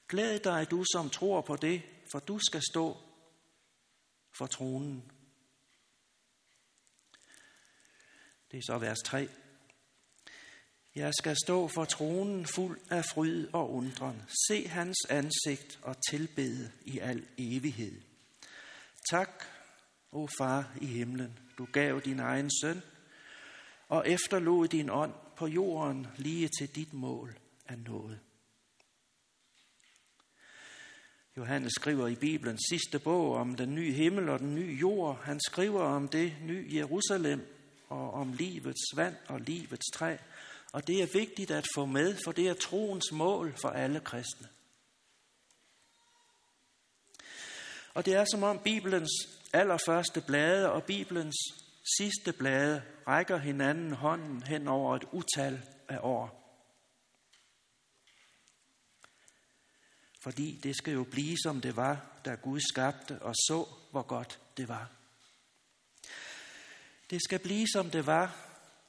Glæd 0.09 0.39
dig, 0.39 0.71
du 0.71 0.85
som 0.93 1.11
tror 1.11 1.41
på 1.41 1.57
det, 1.57 1.83
for 2.13 2.19
du 2.19 2.39
skal 2.39 2.63
stå 2.71 2.97
for 4.39 4.47
tronen. 4.47 5.13
Det 8.51 8.59
er 8.59 8.63
så 8.67 8.79
vers 8.79 8.99
3. 9.05 9.29
Jeg 10.95 11.13
skal 11.15 11.37
stå 11.45 11.69
for 11.69 11.85
tronen 11.85 12.47
fuld 12.47 12.81
af 12.91 13.05
fryd 13.05 13.49
og 13.53 13.73
undren, 13.73 14.23
se 14.49 14.69
hans 14.69 14.97
ansigt 15.09 15.79
og 15.83 15.97
tilbede 16.11 16.73
i 16.83 16.99
al 16.99 17.29
evighed. 17.39 18.03
Tak, 19.11 19.45
o 20.13 20.29
far 20.39 20.73
i 20.81 20.87
himlen, 20.87 21.46
du 21.59 21.65
gav 21.73 22.01
din 22.05 22.21
egen 22.21 22.51
søn, 22.61 22.83
og 23.89 24.09
efterlod 24.09 24.69
din 24.69 24.91
ånd 24.91 25.13
på 25.37 25.47
jorden 25.47 26.07
lige 26.17 26.49
til 26.59 26.75
dit 26.75 26.93
mål 26.93 27.39
er 27.67 27.77
nået. 27.77 28.21
Johannes 31.37 31.73
skriver 31.73 32.09
i 32.09 32.15
Bibelens 32.15 32.61
sidste 32.71 32.99
bog 32.99 33.35
om 33.35 33.55
den 33.55 33.75
nye 33.75 33.93
himmel 33.93 34.29
og 34.29 34.39
den 34.39 34.55
nye 34.55 34.77
jord. 34.81 35.21
Han 35.25 35.41
skriver 35.41 35.83
om 35.83 36.09
det 36.09 36.33
nye 36.43 36.69
Jerusalem 36.73 37.41
og 37.89 38.13
om 38.13 38.33
livets 38.33 38.97
vand 38.97 39.17
og 39.29 39.41
livets 39.41 39.87
træ. 39.95 40.17
Og 40.73 40.87
det 40.87 41.03
er 41.03 41.07
vigtigt 41.13 41.51
at 41.51 41.67
få 41.75 41.87
med, 41.87 42.17
for 42.25 42.33
det 42.33 42.49
er 42.49 42.55
troens 42.55 43.13
mål 43.13 43.55
for 43.63 43.69
alle 43.69 44.01
kristne. 44.01 44.49
Og 47.95 48.07
det 48.07 48.15
er 48.15 48.25
som 48.31 48.43
om 48.43 48.59
Bibelens 48.59 49.11
allerførste 49.57 50.21
blade 50.21 50.73
og 50.73 50.85
Bibelens 50.85 51.37
sidste 51.99 52.33
blade 52.33 52.83
rækker 53.07 53.37
hinanden 53.37 53.93
hånden 53.93 54.43
hen 54.43 54.69
over 54.69 54.97
et 54.97 55.05
utal 55.13 55.63
af 55.89 55.99
år. 56.03 56.43
Fordi 60.23 60.61
det 60.63 60.77
skal 60.77 60.93
jo 60.93 61.05
blive, 61.05 61.37
som 61.43 61.61
det 61.61 61.77
var, 61.77 62.21
da 62.25 62.35
Gud 62.35 62.61
skabte 62.61 63.23
og 63.23 63.35
så, 63.35 63.69
hvor 63.91 64.03
godt 64.03 64.41
det 64.57 64.69
var. 64.69 64.91
Det 67.11 67.21
skal 67.25 67.39
blive, 67.39 67.67
som 67.73 67.91
det 67.91 68.07
var, 68.07 68.37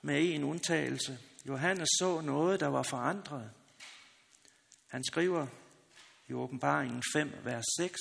med 0.02 0.34
en 0.34 0.44
undtagelse. 0.44 1.20
Johannes 1.46 1.90
så 2.00 2.22
noget, 2.22 2.60
der 2.60 2.68
var 2.68 2.84
forandret. 2.84 3.52
Han 4.88 5.04
skriver 5.04 5.48
i 6.28 6.34
åbenbaringen 6.34 7.04
5, 7.14 7.32
vers 7.44 7.66
6, 7.78 8.00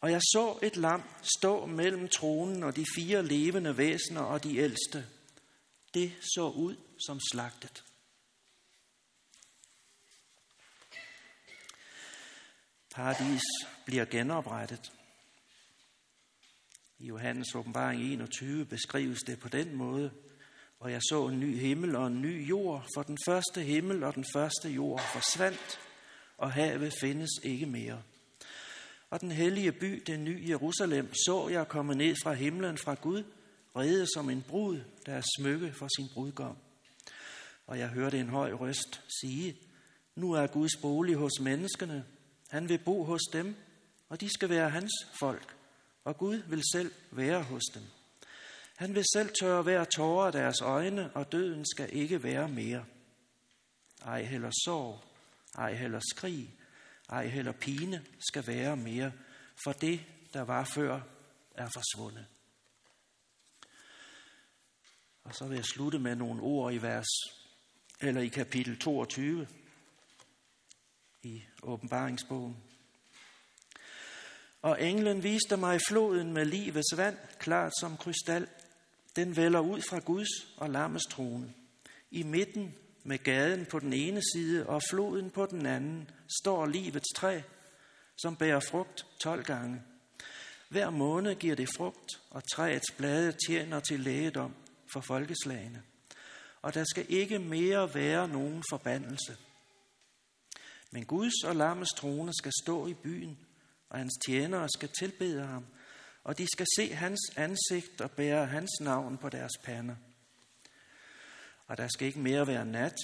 og 0.00 0.10
jeg 0.10 0.20
så 0.22 0.58
et 0.62 0.76
lam 0.76 1.02
stå 1.38 1.66
mellem 1.66 2.08
tronen 2.08 2.62
og 2.62 2.76
de 2.76 2.84
fire 2.96 3.26
levende 3.26 3.76
væsener 3.76 4.20
og 4.20 4.44
de 4.44 4.56
ældste. 4.56 5.06
Det 5.94 6.12
så 6.34 6.48
ud 6.48 6.76
som 7.06 7.20
slagtet. 7.32 7.84
Paradis 12.94 13.42
bliver 13.86 14.04
genoprettet. 14.04 14.92
I 16.98 17.06
Johannes 17.06 17.54
åbenbaring 17.54 18.02
21 18.02 18.66
beskrives 18.66 19.20
det 19.26 19.40
på 19.40 19.48
den 19.48 19.74
måde, 19.74 20.10
og 20.80 20.92
jeg 20.92 21.00
så 21.02 21.26
en 21.26 21.40
ny 21.40 21.58
himmel 21.58 21.96
og 21.96 22.06
en 22.06 22.22
ny 22.22 22.48
jord, 22.48 22.86
for 22.96 23.02
den 23.02 23.18
første 23.26 23.62
himmel 23.62 24.02
og 24.02 24.14
den 24.14 24.24
første 24.34 24.68
jord 24.68 25.00
forsvandt, 25.12 25.80
og 26.36 26.52
havet 26.52 26.92
findes 27.00 27.30
ikke 27.42 27.66
mere. 27.66 28.02
Og 29.10 29.20
den 29.20 29.30
hellige 29.30 29.72
by, 29.72 30.02
det 30.06 30.20
nye 30.20 30.44
Jerusalem, 30.48 31.14
så 31.14 31.48
jeg 31.48 31.68
komme 31.68 31.94
ned 31.94 32.16
fra 32.22 32.32
himlen 32.32 32.78
fra 32.78 32.94
Gud, 32.94 33.22
reddet 33.76 34.08
som 34.14 34.30
en 34.30 34.42
brud, 34.48 34.80
der 35.06 35.12
er 35.12 35.22
smykke 35.38 35.72
for 35.72 35.88
sin 35.96 36.08
brudgom. 36.14 36.56
Og 37.66 37.78
jeg 37.78 37.88
hørte 37.88 38.18
en 38.18 38.28
høj 38.28 38.52
røst 38.52 39.00
sige, 39.20 39.56
nu 40.14 40.32
er 40.32 40.46
Guds 40.46 40.76
bolig 40.82 41.16
hos 41.16 41.40
menneskene. 41.40 42.04
Han 42.48 42.68
vil 42.68 42.78
bo 42.78 43.04
hos 43.04 43.20
dem, 43.32 43.54
og 44.08 44.20
de 44.20 44.28
skal 44.28 44.48
være 44.48 44.70
hans 44.70 44.92
folk, 45.20 45.56
og 46.04 46.18
Gud 46.18 46.42
vil 46.48 46.62
selv 46.72 46.92
være 47.10 47.42
hos 47.42 47.62
dem. 47.74 47.82
Han 48.76 48.94
vil 48.94 49.04
selv 49.12 49.30
tørre 49.40 49.62
hver 49.62 49.84
tårer 49.84 50.26
af 50.26 50.32
deres 50.32 50.60
øjne, 50.60 51.10
og 51.14 51.32
døden 51.32 51.66
skal 51.66 51.88
ikke 51.92 52.22
være 52.22 52.48
mere. 52.48 52.84
Ej 54.04 54.22
heller 54.22 54.50
sorg, 54.64 55.04
ej 55.58 55.74
heller 55.74 56.00
skrig, 56.10 56.59
ej 57.10 57.26
heller 57.26 57.52
pine 57.52 58.04
skal 58.18 58.46
være 58.46 58.76
mere, 58.76 59.12
for 59.64 59.72
det, 59.72 60.00
der 60.32 60.42
var 60.42 60.64
før, 60.64 61.00
er 61.54 61.68
forsvundet. 61.74 62.26
Og 65.24 65.34
så 65.34 65.46
vil 65.46 65.54
jeg 65.54 65.64
slutte 65.64 65.98
med 65.98 66.16
nogle 66.16 66.42
ord 66.42 66.72
i 66.72 66.82
vers, 66.82 67.08
eller 68.00 68.20
i 68.20 68.28
kapitel 68.28 68.78
22 68.78 69.48
i 71.22 71.42
åbenbaringsbogen. 71.62 72.56
Og 74.62 74.82
englen 74.82 75.22
viste 75.22 75.56
mig 75.56 75.80
floden 75.88 76.32
med 76.32 76.44
livets 76.44 76.96
vand, 76.96 77.16
klart 77.38 77.72
som 77.80 77.96
krystal. 77.96 78.46
Den 79.16 79.36
vælger 79.36 79.60
ud 79.60 79.82
fra 79.90 79.98
Guds 79.98 80.28
og 80.56 80.70
lammets 80.70 81.06
trone. 81.06 81.54
I 82.10 82.22
midten 82.22 82.74
med 83.04 83.18
gaden 83.18 83.66
på 83.66 83.78
den 83.78 83.92
ene 83.92 84.22
side 84.34 84.66
og 84.66 84.82
floden 84.90 85.30
på 85.30 85.46
den 85.46 85.66
anden, 85.66 86.10
står 86.40 86.66
livets 86.66 87.08
træ, 87.16 87.40
som 88.16 88.36
bærer 88.36 88.60
frugt 88.60 89.06
tolv 89.20 89.44
gange. 89.44 89.82
Hver 90.68 90.90
måned 90.90 91.34
giver 91.34 91.56
det 91.56 91.68
frugt, 91.76 92.20
og 92.30 92.42
træets 92.52 92.92
blade 92.96 93.36
tjener 93.46 93.80
til 93.80 94.00
lægedom 94.00 94.54
for 94.92 95.00
folkeslagene. 95.00 95.82
Og 96.62 96.74
der 96.74 96.84
skal 96.84 97.06
ikke 97.08 97.38
mere 97.38 97.94
være 97.94 98.28
nogen 98.28 98.62
forbandelse. 98.70 99.36
Men 100.90 101.04
Guds 101.04 101.44
og 101.44 101.56
lammets 101.56 101.92
trone 101.92 102.32
skal 102.38 102.52
stå 102.62 102.86
i 102.86 102.94
byen, 102.94 103.38
og 103.88 103.98
hans 103.98 104.14
tjenere 104.26 104.68
skal 104.68 104.88
tilbede 104.98 105.46
ham, 105.46 105.66
og 106.24 106.38
de 106.38 106.46
skal 106.52 106.66
se 106.76 106.94
hans 106.94 107.20
ansigt 107.36 108.00
og 108.00 108.10
bære 108.10 108.46
hans 108.46 108.70
navn 108.80 109.18
på 109.18 109.28
deres 109.28 109.52
pander 109.64 109.94
og 111.70 111.78
der 111.78 111.88
skal 111.88 112.06
ikke 112.06 112.18
mere 112.18 112.46
være 112.46 112.64
nat, 112.64 112.94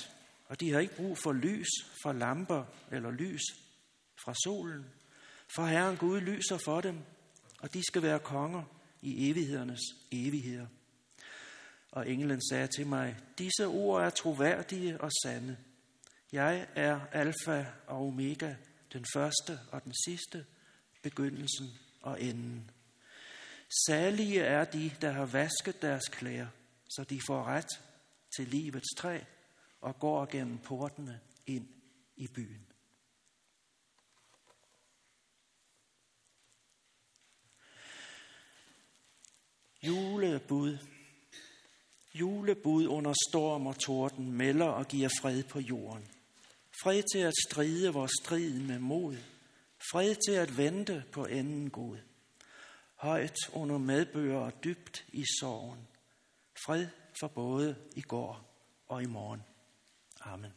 og 0.49 0.61
de 0.61 0.73
har 0.73 0.81
ikke 0.81 0.97
brug 0.97 1.19
for 1.19 1.33
lys 1.33 1.69
fra 2.03 2.13
lamper 2.13 2.65
eller 2.93 3.11
lys 3.11 3.43
fra 4.25 4.35
solen, 4.45 4.87
For 5.57 5.67
Herren 5.67 5.97
Gud 5.97 6.21
lyser 6.21 6.59
for 6.65 6.81
dem, 6.81 6.99
og 7.61 7.75
de 7.75 7.83
skal 7.87 8.03
være 8.03 8.19
konger 8.19 8.63
i 9.03 9.31
evighedernes 9.31 9.81
evigheder. 10.13 10.67
Og 11.93 12.11
englen 12.11 12.49
sagde 12.49 12.67
til 12.67 12.87
mig, 12.87 13.17
disse 13.39 13.67
ord 13.67 14.03
er 14.03 14.11
troværdige 14.11 15.01
og 15.01 15.11
sande. 15.25 15.57
Jeg 16.33 16.67
er 16.75 17.01
alfa 17.13 17.65
og 17.87 18.07
omega, 18.07 18.55
den 18.93 19.05
første 19.15 19.61
og 19.73 19.85
den 19.85 19.95
sidste, 20.07 20.47
begyndelsen 21.03 21.67
og 22.03 22.23
enden. 22.23 22.71
Salige 23.87 24.41
er 24.41 24.65
de, 24.65 24.93
der 25.01 25.11
har 25.11 25.27
vasket 25.27 25.83
deres 25.83 26.09
klæder, 26.09 26.47
så 26.91 27.05
de 27.05 27.21
får 27.27 27.45
ret 27.45 27.81
til 28.37 28.49
livets 28.49 28.89
træ 28.97 29.21
og 29.87 29.99
går 29.99 30.27
gennem 30.27 30.59
portene 30.59 31.21
ind 31.47 31.69
i 32.17 32.29
byen. 32.29 32.67
Julebud. 39.83 40.79
Julebud 42.15 42.87
under 42.87 43.15
storm 43.31 43.67
og 43.67 43.79
torden 43.79 44.33
melder 44.33 44.67
og 44.67 44.87
giver 44.87 45.09
fred 45.21 45.43
på 45.43 45.61
jorden. 45.61 46.09
Fred 46.83 47.03
til 47.15 47.19
at 47.19 47.35
stride 47.49 47.93
vores 47.93 48.13
strid 48.23 48.61
med 48.61 48.79
mod. 48.79 49.17
Fred 49.91 50.15
til 50.29 50.33
at 50.33 50.57
vente 50.57 51.05
på 51.13 51.25
enden 51.25 51.71
god. 51.71 51.99
Højt 52.95 53.37
under 53.53 53.79
medbøger 53.79 54.39
og 54.39 54.65
dybt 54.65 55.05
i 55.09 55.25
sorgen. 55.41 55.89
Fred 56.67 56.87
for 57.21 57.29
både 57.29 57.77
i 57.97 58.01
går 58.01 58.63
og 58.89 59.03
i 59.03 59.07
morgen. 59.07 59.43
Amen. 60.27 60.53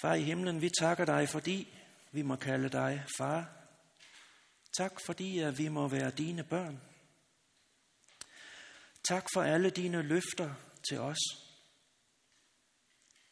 Far 0.00 0.14
i 0.14 0.22
himlen, 0.22 0.60
vi 0.60 0.70
takker 0.70 1.04
dig, 1.04 1.28
fordi 1.28 1.68
vi 2.12 2.22
må 2.22 2.36
kalde 2.36 2.68
dig 2.68 3.04
far. 3.18 3.56
Tak 4.72 5.00
fordi 5.06 5.38
at 5.38 5.58
vi 5.58 5.68
må 5.68 5.88
være 5.88 6.10
dine 6.10 6.44
børn. 6.44 6.80
Tak 9.08 9.26
for 9.34 9.42
alle 9.42 9.70
dine 9.70 10.02
løfter 10.02 10.54
til 10.88 11.00
os. 11.00 11.18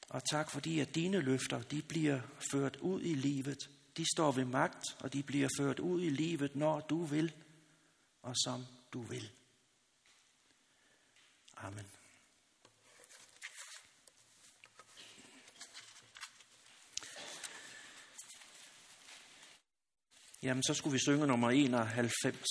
Og 0.08 0.22
tak 0.30 0.50
fordi 0.50 0.80
at 0.80 0.94
dine 0.94 1.20
løfter, 1.20 1.62
de 1.62 1.82
bliver 1.82 2.20
ført 2.52 2.76
ud 2.76 3.02
i 3.02 3.14
livet. 3.14 3.70
De 3.96 4.04
står 4.14 4.32
ved 4.32 4.44
magt, 4.44 4.84
og 5.00 5.12
de 5.12 5.22
bliver 5.22 5.48
ført 5.58 5.78
ud 5.78 6.02
i 6.02 6.08
livet, 6.08 6.56
når 6.56 6.80
du 6.80 7.04
vil, 7.04 7.32
og 8.22 8.34
som 8.36 8.66
du 8.92 9.02
vil. 9.02 9.30
Amen. 11.60 11.86
Jamen, 20.42 20.62
så 20.62 20.74
skulle 20.74 20.92
vi 20.92 20.98
synge 20.98 21.26
nummer 21.26 21.50
91. 21.50 22.44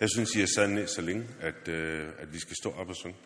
Jeg 0.00 0.08
synes, 0.10 0.34
I 0.34 0.40
er 0.42 0.46
sat 0.46 0.90
så 0.90 1.00
længe, 1.00 1.28
at, 1.40 1.68
øh, 1.68 2.12
at 2.18 2.32
vi 2.32 2.38
skal 2.38 2.56
stå 2.62 2.72
op 2.72 2.88
og 2.88 2.96
synge. 2.96 3.16